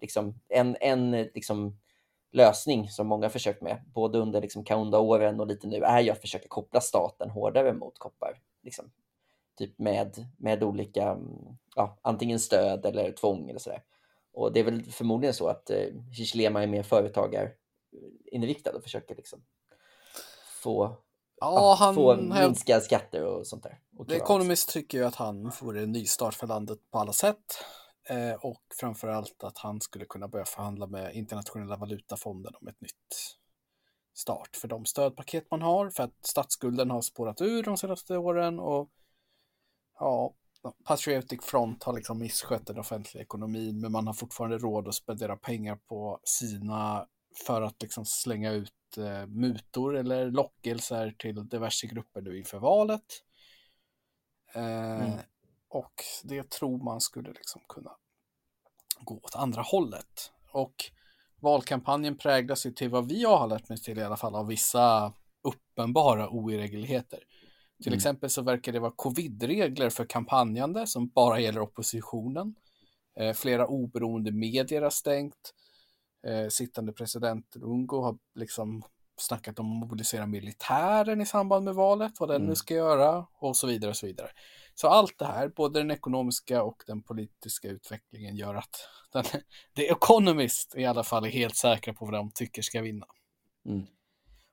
Liksom, 0.00 0.40
en 0.48 0.76
en 0.80 1.10
liksom, 1.10 1.78
lösning 2.32 2.88
som 2.88 3.06
många 3.06 3.28
försökt 3.28 3.62
med, 3.62 3.82
både 3.94 4.18
under 4.18 4.40
liksom, 4.40 4.64
Kaunda-åren 4.64 5.40
och 5.40 5.46
lite 5.46 5.66
nu, 5.66 5.76
är 5.76 6.00
ju 6.00 6.10
att 6.10 6.20
försöka 6.20 6.48
koppla 6.48 6.80
staten 6.80 7.30
hårdare 7.30 7.72
mot 7.72 7.98
koppar. 7.98 8.40
Liksom, 8.62 8.90
typ 9.58 9.78
med, 9.78 10.26
med 10.36 10.62
olika, 10.62 11.08
mm, 11.08 11.56
ja, 11.76 11.98
antingen 12.02 12.38
stöd 12.38 12.86
eller 12.86 13.12
tvång 13.12 13.50
eller 13.50 13.60
sådär. 13.60 13.82
Och 14.32 14.52
det 14.52 14.60
är 14.60 14.64
väl 14.64 14.84
förmodligen 14.84 15.34
så 15.34 15.48
att 15.48 15.70
eh, 15.70 15.76
är 15.76 16.66
mer 16.66 16.82
företagarinriktad 16.82 18.76
och 18.76 18.82
försöker 18.82 19.16
liksom 19.16 19.42
få, 20.62 20.96
ja, 21.40 21.76
han, 21.78 21.94
få 21.94 22.16
minska 22.16 22.80
skatter 22.80 23.24
och 23.24 23.46
sånt 23.46 23.62
där. 23.62 23.78
Och 23.96 24.08
The 24.08 24.16
Economist 24.16 24.68
tycker 24.68 24.98
ju 24.98 25.04
att 25.04 25.14
han 25.14 25.52
får 25.52 25.78
en 25.78 25.92
nystart 25.92 26.34
för 26.34 26.46
landet 26.46 26.78
på 26.90 26.98
alla 26.98 27.12
sätt. 27.12 27.64
Eh, 28.08 28.32
och 28.32 28.62
framförallt 28.80 29.44
att 29.44 29.58
han 29.58 29.80
skulle 29.80 30.04
kunna 30.04 30.28
börja 30.28 30.44
förhandla 30.44 30.86
med 30.86 31.14
internationella 31.14 31.76
valutafonden 31.76 32.52
om 32.60 32.68
ett 32.68 32.80
nytt 32.80 33.36
start 34.14 34.56
för 34.56 34.68
de 34.68 34.84
stödpaket 34.84 35.50
man 35.50 35.62
har. 35.62 35.90
För 35.90 36.02
att 36.02 36.26
statsskulden 36.26 36.90
har 36.90 37.02
spårat 37.02 37.40
ur 37.40 37.62
de 37.62 37.76
senaste 37.76 38.16
åren 38.16 38.60
och 38.60 38.90
ja, 39.98 40.34
Patriotic 40.84 41.40
Front 41.42 41.82
har 41.82 41.92
liksom 41.92 42.18
misskött 42.18 42.66
den 42.66 42.78
offentliga 42.78 43.22
ekonomin 43.22 43.80
men 43.80 43.92
man 43.92 44.06
har 44.06 44.14
fortfarande 44.14 44.58
råd 44.58 44.88
att 44.88 44.94
spendera 44.94 45.36
pengar 45.36 45.76
på 45.76 46.20
sina 46.24 47.06
för 47.46 47.62
att 47.62 47.82
liksom 47.82 48.04
slänga 48.04 48.52
ut 48.52 48.72
eh, 48.98 49.26
mutor 49.26 49.96
eller 49.96 50.30
lockelser 50.30 51.14
till 51.18 51.48
diverse 51.48 51.86
grupper 51.86 52.20
nu 52.20 52.38
inför 52.38 52.58
valet. 52.58 53.22
Eh, 54.54 55.04
mm. 55.04 55.18
Och 55.68 55.94
det 56.24 56.50
tror 56.50 56.84
man 56.84 57.00
skulle 57.00 57.32
liksom 57.32 57.62
kunna 57.68 57.90
gå 59.00 59.14
åt 59.14 59.36
andra 59.36 59.62
hållet. 59.62 60.32
Och 60.52 60.74
valkampanjen 61.40 62.16
präglas 62.16 62.66
ju 62.66 62.70
till 62.70 62.90
vad 62.90 63.08
vi 63.08 63.24
har 63.24 63.46
lärt 63.46 63.68
mig 63.68 63.78
till 63.78 63.98
i 63.98 64.02
alla 64.02 64.16
fall 64.16 64.34
av 64.34 64.46
vissa 64.46 65.12
uppenbara 65.42 66.30
oiregelheter. 66.30 67.20
Till 67.82 67.92
mm. 67.92 67.96
exempel 67.96 68.30
så 68.30 68.42
verkar 68.42 68.72
det 68.72 68.80
vara 68.80 68.92
covid-regler 68.96 69.90
för 69.90 70.04
kampanjande 70.04 70.86
som 70.86 71.08
bara 71.08 71.40
gäller 71.40 71.60
oppositionen. 71.60 72.54
Eh, 73.16 73.32
flera 73.32 73.66
oberoende 73.66 74.32
medier 74.32 74.82
har 74.82 74.90
stängt. 74.90 75.54
Eh, 76.26 76.48
sittande 76.48 76.92
president 76.92 77.56
Lungo 77.56 78.02
har 78.02 78.18
liksom 78.34 78.82
snackat 79.20 79.58
om 79.58 79.72
att 79.72 79.78
mobilisera 79.78 80.26
militären 80.26 81.20
i 81.20 81.26
samband 81.26 81.64
med 81.64 81.74
valet, 81.74 82.20
vad 82.20 82.28
den 82.28 82.36
mm. 82.36 82.48
nu 82.48 82.54
ska 82.54 82.74
göra 82.74 83.26
och 83.38 83.56
så 83.56 83.66
vidare 83.66 83.90
och 83.90 83.96
så 83.96 84.06
vidare. 84.06 84.30
Så 84.74 84.88
allt 84.88 85.18
det 85.18 85.24
här, 85.24 85.48
både 85.48 85.80
den 85.80 85.90
ekonomiska 85.90 86.62
och 86.62 86.82
den 86.86 87.02
politiska 87.02 87.68
utvecklingen 87.68 88.36
gör 88.36 88.54
att 88.54 88.88
den, 89.12 89.24
The 89.76 89.88
Economist 89.88 90.74
i 90.76 90.84
alla 90.84 91.04
fall 91.04 91.24
är 91.24 91.30
helt 91.30 91.56
säkra 91.56 91.94
på 91.94 92.04
vad 92.04 92.14
de 92.14 92.30
tycker 92.30 92.62
ska 92.62 92.82
vinna. 92.82 93.06
Mm. 93.66 93.86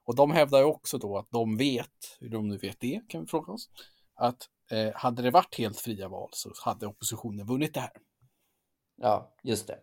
Och 0.06 0.15
de 0.15 0.32
hävdar 0.32 0.60
ju 0.60 0.65
också 0.65 0.97
då 0.97 1.17
att 1.17 1.32
de 1.32 1.58
vet, 1.58 2.17
hur 2.19 2.30
de 2.30 2.47
nu 2.47 2.58
vet 2.58 2.80
det 2.80 3.01
kan 3.08 3.21
vi 3.21 3.27
fråga 3.27 3.53
oss, 3.53 3.69
att 4.15 4.49
eh, 4.71 4.93
hade 4.95 5.21
det 5.21 5.32
varit 5.32 5.56
helt 5.58 5.80
fria 5.80 6.08
val 6.08 6.30
så 6.32 6.51
hade 6.63 6.88
oppositionen 6.88 7.45
vunnit 7.45 7.73
det 7.73 7.80
här. 7.80 7.91
Ja, 8.95 9.36
just 9.43 9.67
det. 9.67 9.80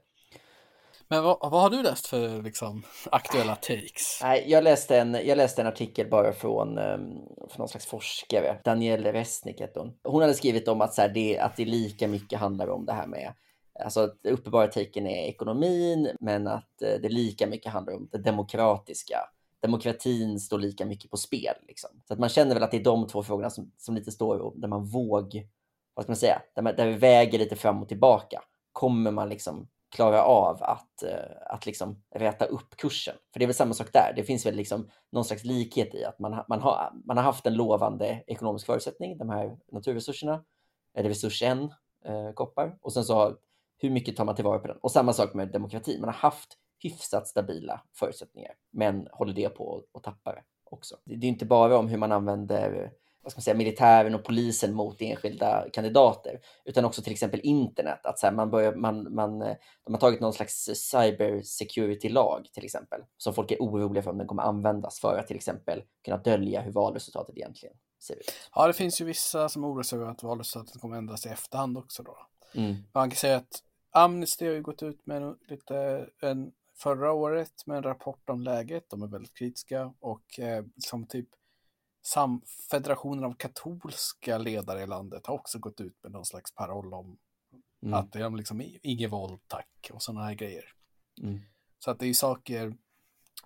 Men 1.14 1.24
vad, 1.24 1.38
vad 1.40 1.62
har 1.62 1.70
du 1.70 1.82
läst 1.82 2.06
för 2.06 2.42
liksom, 2.42 2.82
aktuella 3.12 3.56
takes? 3.56 4.18
Nej, 4.22 4.44
jag, 4.46 4.64
läste 4.64 4.98
en, 4.98 5.14
jag 5.24 5.38
läste 5.38 5.62
en 5.62 5.66
artikel 5.68 6.10
bara 6.10 6.32
från, 6.32 6.78
ehm, 6.78 7.00
från 7.36 7.58
någon 7.58 7.68
slags 7.68 7.86
forskare, 7.86 8.60
Danielle 8.64 9.12
Resnick 9.12 9.60
hette 9.60 9.80
hon. 9.80 9.92
Hon 10.04 10.22
hade 10.22 10.34
skrivit 10.34 10.68
om 10.68 10.80
att, 10.80 10.94
så 10.94 11.02
här, 11.02 11.08
det, 11.08 11.38
att 11.38 11.56
det 11.56 11.64
lika 11.64 12.08
mycket 12.08 12.38
handlar 12.38 12.68
om 12.68 12.86
det 12.86 12.92
här 12.92 13.06
med 13.06 13.32
Alltså 13.84 14.10
uppenbara 14.22 14.66
taken 14.66 15.06
är 15.06 15.28
ekonomin, 15.28 16.16
men 16.20 16.46
att 16.46 16.82
eh, 16.82 17.00
det 17.02 17.08
lika 17.08 17.46
mycket 17.46 17.72
handlar 17.72 17.94
om 17.94 18.08
det 18.12 18.18
demokratiska 18.18 19.16
demokratin 19.60 20.40
står 20.40 20.58
lika 20.58 20.86
mycket 20.86 21.10
på 21.10 21.16
spel. 21.16 21.54
Liksom. 21.68 21.90
Så 22.08 22.12
att 22.12 22.18
man 22.18 22.28
känner 22.28 22.54
väl 22.54 22.62
att 22.62 22.70
det 22.70 22.76
är 22.76 22.84
de 22.84 23.06
två 23.06 23.22
frågorna 23.22 23.50
som, 23.50 23.72
som 23.76 23.94
lite 23.94 24.12
står 24.12 24.52
där 24.56 24.68
man 24.68 24.84
våg, 24.84 25.48
vad 25.94 26.04
ska 26.04 26.10
man 26.10 26.16
säga, 26.16 26.42
där, 26.54 26.62
man, 26.62 26.76
där 26.76 26.86
vi 26.86 26.94
väger 26.94 27.38
lite 27.38 27.56
fram 27.56 27.82
och 27.82 27.88
tillbaka. 27.88 28.42
Kommer 28.72 29.10
man 29.10 29.28
liksom 29.28 29.68
klara 29.94 30.24
av 30.24 30.62
att, 30.62 31.02
eh, 31.02 31.36
att 31.46 31.66
liksom 31.66 32.02
räta 32.14 32.44
upp 32.44 32.76
kursen? 32.76 33.14
För 33.32 33.38
det 33.38 33.44
är 33.44 33.46
väl 33.46 33.54
samma 33.54 33.74
sak 33.74 33.92
där. 33.92 34.12
Det 34.16 34.24
finns 34.24 34.46
väl 34.46 34.54
liksom 34.54 34.90
någon 35.12 35.24
slags 35.24 35.44
likhet 35.44 35.94
i 35.94 36.04
att 36.04 36.18
man, 36.18 36.44
man, 36.48 36.60
har, 36.60 36.92
man 37.04 37.16
har 37.16 37.24
haft 37.24 37.46
en 37.46 37.54
lovande 37.54 38.24
ekonomisk 38.26 38.66
förutsättning, 38.66 39.18
de 39.18 39.28
här 39.28 39.56
naturresurserna, 39.72 40.44
eller 40.94 41.08
resursen, 41.08 41.74
eh, 42.04 42.32
koppar, 42.34 42.78
och 42.80 42.92
sen 42.92 43.04
så 43.04 43.14
har, 43.14 43.36
hur 43.78 43.90
mycket 43.90 44.16
tar 44.16 44.24
man 44.24 44.34
tillvara 44.34 44.58
på 44.58 44.68
den? 44.68 44.76
Och 44.76 44.90
samma 44.90 45.12
sak 45.12 45.34
med 45.34 45.52
demokrati. 45.52 45.98
Man 46.00 46.08
har 46.08 46.14
haft 46.14 46.58
hyfsat 46.78 47.28
stabila 47.28 47.80
förutsättningar, 47.94 48.52
men 48.70 49.08
håller 49.12 49.34
det 49.34 49.48
på 49.48 49.82
att 49.94 50.02
tappa 50.02 50.32
det 50.32 50.42
också. 50.64 50.96
Det 51.04 51.26
är 51.26 51.30
inte 51.30 51.46
bara 51.46 51.78
om 51.78 51.88
hur 51.88 51.98
man 51.98 52.12
använder 52.12 52.92
vad 53.24 53.32
ska 53.32 53.38
man 53.38 53.42
säga, 53.42 53.56
militären 53.56 54.14
och 54.14 54.24
polisen 54.24 54.74
mot 54.74 55.02
enskilda 55.02 55.66
kandidater, 55.72 56.40
utan 56.64 56.84
också 56.84 57.02
till 57.02 57.12
exempel 57.12 57.40
internet. 57.42 58.06
Att 58.06 58.18
så 58.18 58.26
här, 58.26 58.34
man 58.34 58.50
börjar, 58.50 58.74
man, 58.74 59.14
man, 59.14 59.38
de 59.84 59.94
har 59.94 59.98
tagit 59.98 60.20
någon 60.20 60.32
slags 60.32 60.70
cyber 60.74 61.42
security-lag 61.42 62.48
till 62.52 62.64
exempel, 62.64 63.00
som 63.16 63.34
folk 63.34 63.50
är 63.50 63.56
oroliga 63.58 64.02
för 64.02 64.10
om 64.10 64.18
den 64.18 64.26
kommer 64.26 64.42
användas 64.42 65.00
för 65.00 65.18
att 65.18 65.26
till 65.26 65.36
exempel 65.36 65.82
kunna 66.04 66.16
dölja 66.16 66.60
hur 66.60 66.72
valresultatet 66.72 67.36
egentligen 67.36 67.76
ser 68.02 68.14
ut. 68.14 68.32
Ja, 68.54 68.66
det 68.66 68.72
finns 68.72 69.00
ju 69.00 69.04
vissa 69.04 69.48
som 69.48 69.64
oroar 69.64 69.82
sig 69.82 69.98
över 69.98 70.10
att 70.10 70.22
valresultatet 70.22 70.80
kommer 70.80 70.96
ändras 70.96 71.26
i 71.26 71.28
efterhand 71.28 71.78
också 71.78 72.02
då. 72.02 72.16
Mm. 72.54 72.74
Man 72.92 73.10
kan 73.10 73.16
säga 73.16 73.36
att 73.36 73.62
Amnesty 73.90 74.46
har 74.46 74.52
ju 74.52 74.62
gått 74.62 74.82
ut 74.82 75.06
med 75.06 75.22
en, 75.22 75.36
lite 75.48 76.06
en 76.20 76.52
förra 76.76 77.12
året 77.12 77.66
med 77.66 77.76
en 77.76 77.82
rapport 77.82 78.30
om 78.30 78.40
läget. 78.40 78.90
De 78.90 79.02
är 79.02 79.06
väldigt 79.06 79.34
kritiska 79.34 79.94
och 80.00 80.40
eh, 80.40 80.64
som 80.78 81.06
typ 81.06 81.28
sam 82.06 82.42
Federationen 82.70 83.24
av 83.24 83.34
katolska 83.34 84.38
ledare 84.38 84.82
i 84.82 84.86
landet 84.86 85.26
har 85.26 85.34
också 85.34 85.58
gått 85.58 85.80
ut 85.80 86.02
med 86.02 86.12
någon 86.12 86.24
slags 86.24 86.54
paroll 86.54 86.94
om 86.94 87.18
Mm. 87.82 87.94
att 87.94 88.12
det 88.12 88.18
är 88.20 88.30
liksom 88.30 88.62
inget 88.82 89.12
våld 89.12 89.40
tack 89.46 89.90
och 89.92 90.02
sådana 90.02 90.24
här 90.24 90.34
grejer. 90.34 90.64
Mm. 91.22 91.40
Så 91.78 91.90
att 91.90 91.98
det 91.98 92.06
är 92.06 92.14
saker 92.14 92.76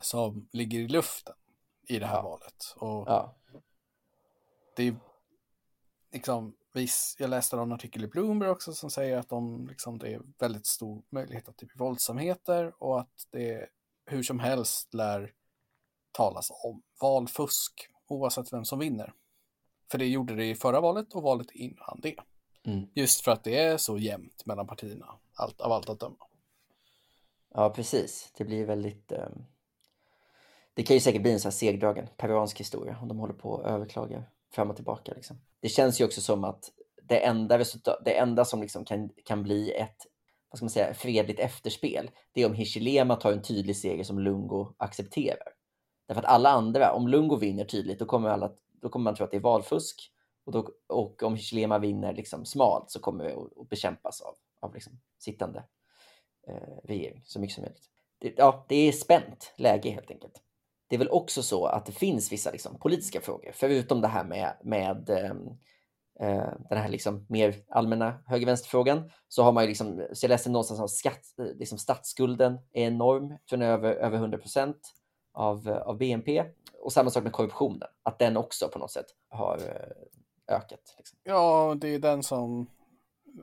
som 0.00 0.48
ligger 0.52 0.78
i 0.78 0.88
luften 0.88 1.34
i 1.88 1.98
det 1.98 2.06
här 2.06 2.16
Ja. 2.16 2.22
valet. 2.22 2.74
Och 2.76 3.08
Ja. 3.08 3.36
det 4.76 4.82
är 4.88 4.96
liksom, 6.12 6.56
viss, 6.72 7.16
jag 7.18 7.30
läste 7.30 7.56
en 7.56 7.72
artikel 7.72 8.04
i 8.04 8.06
Bloomberg 8.06 8.50
också 8.50 8.72
som 8.72 8.90
säger 8.90 9.18
att 9.18 9.28
de, 9.28 9.66
liksom, 9.68 9.98
det 9.98 10.14
är 10.14 10.22
väldigt 10.38 10.66
stor 10.66 11.02
möjlighet 11.10 11.48
att 11.48 11.56
det 11.58 11.66
blir 11.66 11.78
våldsamheter 11.78 12.82
och 12.82 13.00
att 13.00 13.26
det 13.30 13.68
hur 14.06 14.22
som 14.22 14.38
helst 14.40 14.94
lär 14.94 15.34
talas 16.12 16.50
om 16.64 16.82
valfusk 17.00 17.88
oavsett 18.08 18.52
vem 18.52 18.64
som 18.64 18.78
vinner. 18.78 19.12
För 19.90 19.98
det 19.98 20.06
gjorde 20.06 20.34
det 20.34 20.44
i 20.44 20.54
förra 20.54 20.80
valet 20.80 21.14
och 21.14 21.22
valet 21.22 21.50
innan 21.50 22.00
det. 22.02 22.14
Mm. 22.64 22.86
Just 22.94 23.20
för 23.24 23.32
att 23.32 23.44
det 23.44 23.58
är 23.58 23.76
så 23.76 23.98
jämnt 23.98 24.46
mellan 24.46 24.66
partierna, 24.66 25.14
allt, 25.34 25.60
av 25.60 25.72
allt 25.72 25.88
att 25.88 26.00
döma. 26.00 26.26
Ja, 27.54 27.70
precis. 27.70 28.32
Det 28.38 28.44
blir 28.44 28.66
väldigt... 28.66 29.12
ehm, 29.12 29.44
Det 30.74 30.82
kan 30.82 30.96
ju 30.96 31.00
säkert 31.00 31.22
bli 31.22 31.32
en 31.32 31.40
sån 31.40 31.48
här 31.48 31.56
segdragen 31.56 32.08
peruansk 32.16 32.60
historia 32.60 32.98
om 33.02 33.08
de 33.08 33.18
håller 33.18 33.34
på 33.34 33.50
och 33.50 33.68
överklagar 33.68 34.30
fram 34.52 34.70
och 34.70 34.76
tillbaka. 34.76 35.12
Liksom. 35.14 35.40
Det 35.60 35.68
känns 35.68 36.00
ju 36.00 36.04
också 36.04 36.20
som 36.20 36.44
att 36.44 36.70
det 37.02 37.18
enda, 37.26 37.58
resultat, 37.58 38.02
det 38.04 38.18
enda 38.18 38.44
som 38.44 38.62
liksom 38.62 38.84
kan, 38.84 39.10
kan 39.24 39.42
bli 39.42 39.72
ett 39.72 40.06
vad 40.50 40.58
ska 40.58 40.64
man 40.64 40.70
säga, 40.70 40.94
fredligt 40.94 41.40
efterspel, 41.40 42.10
det 42.32 42.42
är 42.42 42.46
om 42.46 42.54
Hichilema 42.54 43.16
tar 43.16 43.32
en 43.32 43.42
tydlig 43.42 43.76
seger 43.76 44.04
som 44.04 44.18
Lungo 44.18 44.74
accepterar. 44.76 45.48
Därför 46.08 46.22
att 46.22 46.28
alla 46.28 46.50
andra, 46.50 46.92
om 46.92 47.08
Lungo 47.08 47.36
vinner 47.36 47.64
tydligt, 47.64 47.98
då 47.98 48.04
kommer, 48.04 48.28
alla, 48.28 48.52
då 48.80 48.88
kommer 48.88 49.04
man 49.04 49.14
tro 49.14 49.24
att 49.24 49.30
det 49.30 49.36
är 49.36 49.40
valfusk. 49.40 50.12
Och, 50.44 50.52
då, 50.52 50.68
och 50.86 51.22
om 51.22 51.36
Hichilema 51.36 51.78
vinner 51.78 52.12
liksom 52.12 52.44
smalt 52.44 52.90
så 52.90 53.00
kommer 53.00 53.24
det 53.24 53.34
att, 53.60 53.68
bekämpas 53.68 54.20
av, 54.20 54.34
av 54.60 54.74
liksom 54.74 55.00
sittande 55.18 55.64
eh, 56.48 56.76
regering 56.84 57.22
så 57.24 57.40
mycket 57.40 57.54
som 57.54 57.62
möjligt. 57.62 57.90
Det, 58.18 58.34
ja, 58.36 58.66
det 58.68 58.88
är 58.88 58.92
spänt 58.92 59.54
läge 59.56 59.90
helt 59.90 60.10
enkelt. 60.10 60.42
Det 60.88 60.96
är 60.96 60.98
väl 60.98 61.08
också 61.08 61.42
så 61.42 61.66
att 61.66 61.86
det 61.86 61.92
finns 61.92 62.32
vissa 62.32 62.50
liksom, 62.50 62.78
politiska 62.78 63.20
frågor, 63.20 63.52
förutom 63.54 64.00
det 64.00 64.08
här 64.08 64.24
med, 64.24 64.56
med 64.62 65.10
ehm, 65.10 65.48
eh, 66.20 66.52
den 66.70 66.78
här 66.78 66.88
liksom 66.88 67.26
mer 67.28 67.54
allmänna 67.68 68.22
höger-vänster-frågan, 68.26 69.10
så 69.28 69.42
har 69.42 69.52
man 69.52 69.64
ju 69.64 69.68
liksom, 69.68 70.06
så 70.12 70.24
jag 70.24 70.28
läste 70.28 70.50
någonstans 70.50 70.80
att 70.80 70.90
skatt, 70.90 71.24
liksom 71.54 71.78
statsskulden 71.78 72.58
är 72.72 72.86
enorm, 72.86 73.38
tror 73.48 73.62
över, 73.62 73.94
över 73.94 74.16
100 74.16 74.38
procent 74.38 74.94
av, 75.38 75.68
av 75.68 75.98
BNP. 75.98 76.44
Och 76.80 76.92
samma 76.92 77.10
sak 77.10 77.22
med 77.22 77.32
korruptionen, 77.32 77.88
att 78.02 78.18
den 78.18 78.36
också 78.36 78.68
på 78.68 78.78
något 78.78 78.90
sätt 78.90 79.06
har 79.28 79.58
eh, 79.58 80.56
ökat. 80.56 80.94
Liksom. 80.98 81.18
Ja, 81.22 81.76
det 81.80 81.88
är 81.88 81.98
den 81.98 82.22
som 82.22 82.66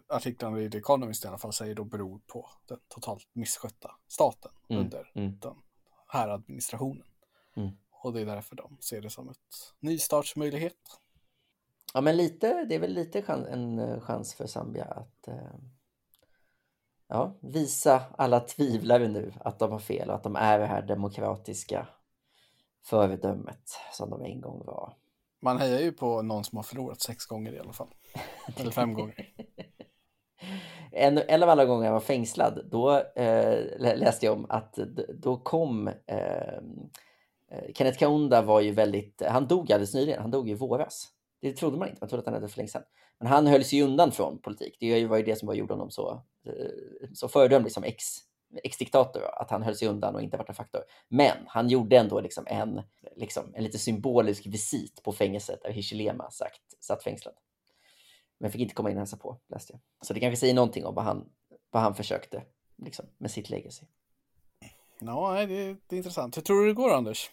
artiklarna 0.08 0.60
i 0.60 0.69
The 0.69 0.77
Economist 0.77 1.25
i 1.25 1.27
alla 1.27 1.38
fall 1.38 1.53
säger 1.53 1.75
då 1.75 1.84
beror 1.84 2.19
på 2.27 2.49
den 2.67 2.79
totalt 2.88 3.27
misskötta 3.34 3.91
staten 4.08 4.51
Mm, 4.69 4.84
under 4.84 5.12
mm. 5.15 5.39
den 5.39 5.55
här 6.08 6.29
administrationen. 6.29 7.08
Mm. 7.55 7.69
Och 7.89 8.13
det 8.13 8.21
är 8.21 8.25
därför 8.25 8.55
de 8.55 8.77
ser 8.79 9.01
det 9.01 9.10
som 9.10 9.29
ett 9.29 9.38
nystartsmöjlighet. 9.79 10.99
Ja, 11.93 12.01
men 12.01 12.17
lite, 12.17 12.65
det 12.65 12.75
är 12.75 12.79
väl 12.79 12.93
lite 12.93 13.21
chans, 13.21 13.47
en 13.47 13.79
eh, 13.79 13.99
chans 13.99 14.34
för 14.34 14.47
Zambia 14.47 14.86
att 14.86 15.27
eh, 15.27 15.55
ja, 17.15 17.36
visa 17.39 18.01
alla 18.17 18.39
tvivlare 18.39 19.08
nu 19.08 19.34
att 19.39 19.60
de 19.60 19.71
har 19.71 19.80
fel 19.80 20.10
och 20.10 20.15
att 20.15 20.23
de 20.23 20.36
är 20.36 20.60
det 20.60 20.65
här 20.65 20.82
demokratiska 20.82 21.88
föredömet 22.84 23.80
som 23.93 24.10
de 24.10 24.21
en 24.21 24.41
gång 24.41 24.65
var. 24.65 24.93
Man 25.41 25.58
hejar 25.58 25.80
ju 25.80 25.91
på 25.91 26.21
någon 26.21 26.43
som 26.43 26.56
har 26.56 26.63
förlorat 26.63 27.01
sex 27.01 27.25
gånger 27.25 27.54
i 27.54 27.60
alla 27.60 27.73
fall. 27.73 27.88
Eller 28.58 28.71
fem 28.71 28.93
gånger. 28.93 29.30
En, 30.91 31.17
en 31.17 31.43
av 31.43 31.49
alla 31.49 31.65
gånger 31.65 31.86
jag 31.86 31.93
var 31.93 31.99
fängslad, 31.99 32.67
då 32.71 32.97
eh, 32.97 33.60
lä- 33.80 33.95
läste 33.95 34.25
jag 34.25 34.36
om 34.36 34.45
att 34.49 34.80
då 35.13 35.38
kom 35.38 35.88
eh, 35.88 36.58
eh, 37.51 37.73
Kenneth 37.73 37.99
Kaunda 37.99 38.41
var 38.41 38.62
ju 38.62 38.71
väldigt, 38.71 39.21
han 39.30 39.47
dog 39.47 39.71
alldeles 39.71 39.93
nyligen, 39.93 40.21
han 40.21 40.32
dog 40.32 40.49
i 40.49 40.54
våras. 40.54 41.08
Det 41.41 41.54
trodde 41.54 41.78
man 41.78 41.88
inte, 41.88 41.97
man 42.01 42.10
trodde 42.10 42.19
att 42.19 42.25
han 42.25 42.34
hade 42.34 42.47
för 42.47 42.58
länge 42.58 42.69
sedan. 42.69 42.84
Men 43.19 43.28
han 43.28 43.47
höll 43.47 43.63
sig 43.63 43.82
undan 43.82 44.12
från 44.12 44.41
politik. 44.41 44.78
Det 44.80 45.06
var 45.06 45.17
ju 45.17 45.23
det 45.23 45.36
som 45.36 45.47
var 45.47 45.54
gjorde 45.54 45.73
honom 45.73 45.91
så, 45.91 46.21
så 47.13 47.27
föredömlig 47.27 47.71
som 47.71 47.84
ex, 47.84 48.05
ex-diktator, 48.63 49.23
att 49.41 49.51
han 49.51 49.63
höll 49.63 49.75
sig 49.75 49.88
undan 49.88 50.15
och 50.15 50.21
inte 50.21 50.38
varit 50.38 50.49
en 50.49 50.55
faktor. 50.55 50.81
Men 51.08 51.38
han 51.47 51.69
gjorde 51.69 51.97
ändå 51.97 52.19
liksom 52.19 52.47
en, 52.47 52.81
liksom, 53.15 53.53
en 53.55 53.63
lite 53.63 53.79
symbolisk 53.79 54.45
visit 54.45 55.03
på 55.03 55.12
fängelset 55.12 55.63
där 55.63 55.71
Hichilema 55.71 56.31
sagt, 56.31 56.62
satt 56.79 57.03
fängslad. 57.03 57.36
Men 58.39 58.51
fick 58.51 58.62
inte 58.62 58.73
komma 58.73 58.89
in 58.89 58.97
och 58.97 59.01
hälsa 59.01 59.17
på, 59.17 59.39
läste 59.49 59.73
jag. 59.73 59.81
Så 60.08 60.13
det 60.13 60.19
kanske 60.19 60.39
säger 60.39 60.53
någonting 60.53 60.86
om 60.86 60.95
vad 60.95 61.05
han, 61.05 61.29
vad 61.71 61.84
han 61.84 61.95
försökte 61.95 62.43
liksom, 62.77 63.05
med 63.17 63.31
sitt 63.31 63.49
legacy. 63.49 63.86
Ja, 64.99 65.45
det, 65.47 65.77
det 65.88 65.95
är 65.95 65.97
intressant. 65.97 66.38
Hur 66.38 66.41
tror 66.41 66.62
du 66.62 66.67
det 66.67 66.73
går 66.73 66.93
Anders? 66.93 67.29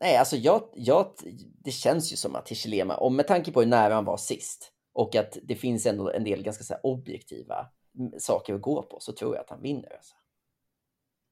Nej, 0.00 0.16
alltså 0.16 0.36
jag, 0.36 0.62
jag, 0.74 1.12
det 1.64 1.70
känns 1.70 2.12
ju 2.12 2.16
som 2.16 2.36
att 2.36 2.48
Hichilema, 2.48 2.96
och 2.96 3.12
med 3.12 3.26
tanke 3.26 3.52
på 3.52 3.60
hur 3.60 3.68
nära 3.68 3.94
han 3.94 4.04
var 4.04 4.16
sist 4.16 4.72
och 4.92 5.16
att 5.16 5.38
det 5.42 5.54
finns 5.54 5.86
ändå 5.86 6.10
en 6.10 6.24
del 6.24 6.42
ganska 6.42 6.64
så 6.64 6.74
objektiva 6.82 7.66
mm, 7.98 8.12
saker 8.18 8.54
att 8.54 8.62
gå 8.62 8.82
på 8.82 9.00
så 9.00 9.12
tror 9.12 9.34
jag 9.34 9.42
att 9.42 9.50
han 9.50 9.62
vinner. 9.62 9.92
Alltså. 9.96 10.14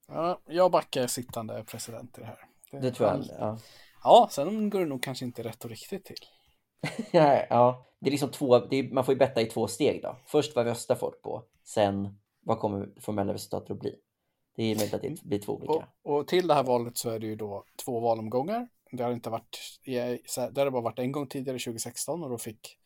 Ja, 0.08 0.40
jag 0.46 0.70
backar 0.70 1.06
sittande 1.06 1.64
president 1.64 2.18
i 2.18 2.20
det 2.20 2.26
här. 2.26 2.38
Det 2.80 2.90
tror 2.90 3.08
jag. 3.08 3.24
Ja. 3.38 3.58
Ja, 4.02 4.28
sen 4.30 4.70
går 4.70 4.80
det 4.80 4.86
nog 4.86 5.02
kanske 5.02 5.24
inte 5.24 5.42
rätt 5.42 5.64
och 5.64 5.70
riktigt 5.70 6.04
till. 6.04 6.16
ja, 7.12 7.86
det 8.00 8.08
är 8.08 8.10
liksom 8.10 8.30
två, 8.30 8.58
det 8.58 8.76
är, 8.76 8.92
man 8.92 9.04
får 9.04 9.14
ju 9.14 9.18
betta 9.18 9.40
i 9.40 9.46
två 9.46 9.68
steg 9.68 10.02
då. 10.02 10.16
Först 10.26 10.56
vad 10.56 10.66
röstar 10.66 10.94
folk 10.94 11.22
på, 11.22 11.44
sen 11.64 12.18
vad 12.40 12.58
kommer 12.58 12.88
formella 13.00 13.34
resultatet 13.34 13.70
att 13.70 13.80
bli? 13.80 13.94
Det 14.56 14.62
är 14.62 14.76
möjligt 14.76 14.94
att 14.94 15.02
det 15.02 15.22
blir 15.22 15.38
två 15.38 15.52
olika. 15.52 15.88
Och, 16.02 16.16
och 16.18 16.28
till 16.28 16.46
det 16.46 16.54
här 16.54 16.62
valet 16.62 16.96
så 16.96 17.10
är 17.10 17.18
det 17.18 17.26
ju 17.26 17.36
då 17.36 17.64
två 17.84 18.00
valomgångar. 18.00 18.68
Det 18.90 19.02
har 19.02 19.12
inte 19.12 19.30
varit, 19.30 19.58
det 19.84 20.60
har 20.60 20.70
bara 20.70 20.82
varit 20.82 20.98
en 20.98 21.12
gång 21.12 21.26
tidigare 21.26 21.58
2016 21.58 22.22
och 22.22 22.30
då 22.30 22.38
fick 22.38 22.78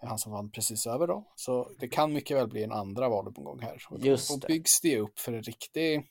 han 0.00 0.18
som 0.18 0.32
vann 0.32 0.50
precis 0.50 0.86
över 0.86 1.06
då. 1.06 1.32
Så 1.34 1.70
det 1.78 1.88
kan 1.88 2.12
mycket 2.12 2.36
väl 2.36 2.48
bli 2.48 2.64
en 2.64 2.72
andra 2.72 3.08
valomgång 3.08 3.60
här. 3.60 3.82
Och 3.90 3.98
Just 4.00 4.30
då 4.30 4.36
det. 4.36 4.46
byggs 4.46 4.80
det 4.80 4.98
upp 4.98 5.18
för 5.18 5.32
en 5.32 5.42
riktig 5.42 6.10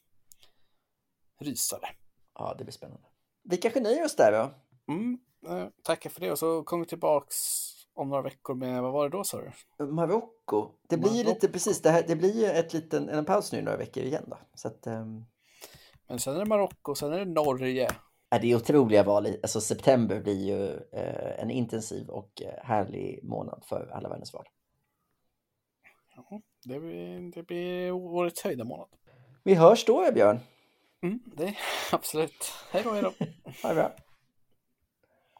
rysare. 1.39 1.89
Ja, 2.35 2.55
det 2.57 2.63
blir 2.63 2.73
spännande. 2.73 3.07
Vi 3.43 3.57
kanske 3.57 3.79
nöjer 3.79 4.05
oss 4.05 4.15
där 4.15 4.31
då. 4.31 4.51
Mm, 4.93 5.19
eh, 5.47 5.67
tackar 5.83 6.09
för 6.09 6.21
det 6.21 6.31
och 6.31 6.39
så 6.39 6.63
kommer 6.63 6.83
vi 6.83 6.89
tillbaks 6.89 7.35
om 7.93 8.09
några 8.09 8.21
veckor 8.21 8.55
med, 8.55 8.81
vad 8.81 8.91
var 8.91 9.09
det 9.09 9.17
då 9.17 9.23
sa 9.23 9.41
du? 9.77 9.85
Marocko. 9.85 10.71
Det 10.89 10.97
blir 10.97 11.11
ju 11.11 11.23
lite 11.23 11.47
precis, 11.47 11.81
det, 11.81 11.89
här, 11.89 12.03
det 12.07 12.15
blir 12.15 12.35
ju 12.35 12.45
ett 12.45 12.73
liten, 12.73 13.09
en 13.09 13.25
paus 13.25 13.51
nu 13.51 13.61
några 13.61 13.77
veckor 13.77 14.03
igen 14.03 14.23
då. 14.27 14.37
Så 14.55 14.67
att, 14.67 14.87
ehm, 14.87 15.25
Men 16.07 16.19
sen 16.19 16.35
är 16.35 16.39
det 16.39 16.45
Marocko, 16.45 16.95
sen 16.95 17.13
är 17.13 17.19
det 17.19 17.25
Norge. 17.25 17.89
Det 18.29 18.51
är 18.51 18.55
otroliga 18.55 19.03
val. 19.03 19.27
Alltså 19.27 19.61
september 19.61 20.19
blir 20.19 20.47
ju 20.47 20.73
eh, 20.91 21.41
en 21.41 21.51
intensiv 21.51 22.09
och 22.09 22.41
eh, 22.41 22.65
härlig 22.65 23.23
månad 23.23 23.63
för 23.65 23.91
alla 23.93 24.09
världens 24.09 24.33
val. 24.33 24.45
Ja, 26.15 26.41
det, 26.65 26.79
blir, 26.79 27.31
det 27.31 27.43
blir 27.43 27.91
årets 27.91 28.43
höjda 28.43 28.63
månad. 28.63 28.87
Vi 29.43 29.55
hörs 29.55 29.85
då, 29.85 30.11
Björn. 30.11 30.39
Mm, 31.01 31.19
det 31.25 31.55
absolut. 31.91 32.53
Hej 32.71 32.83
då, 32.83 32.91
hej 32.91 33.01
då. 33.01 33.13
Ha 33.63 33.69
det 33.69 33.75
bra. 33.75 33.91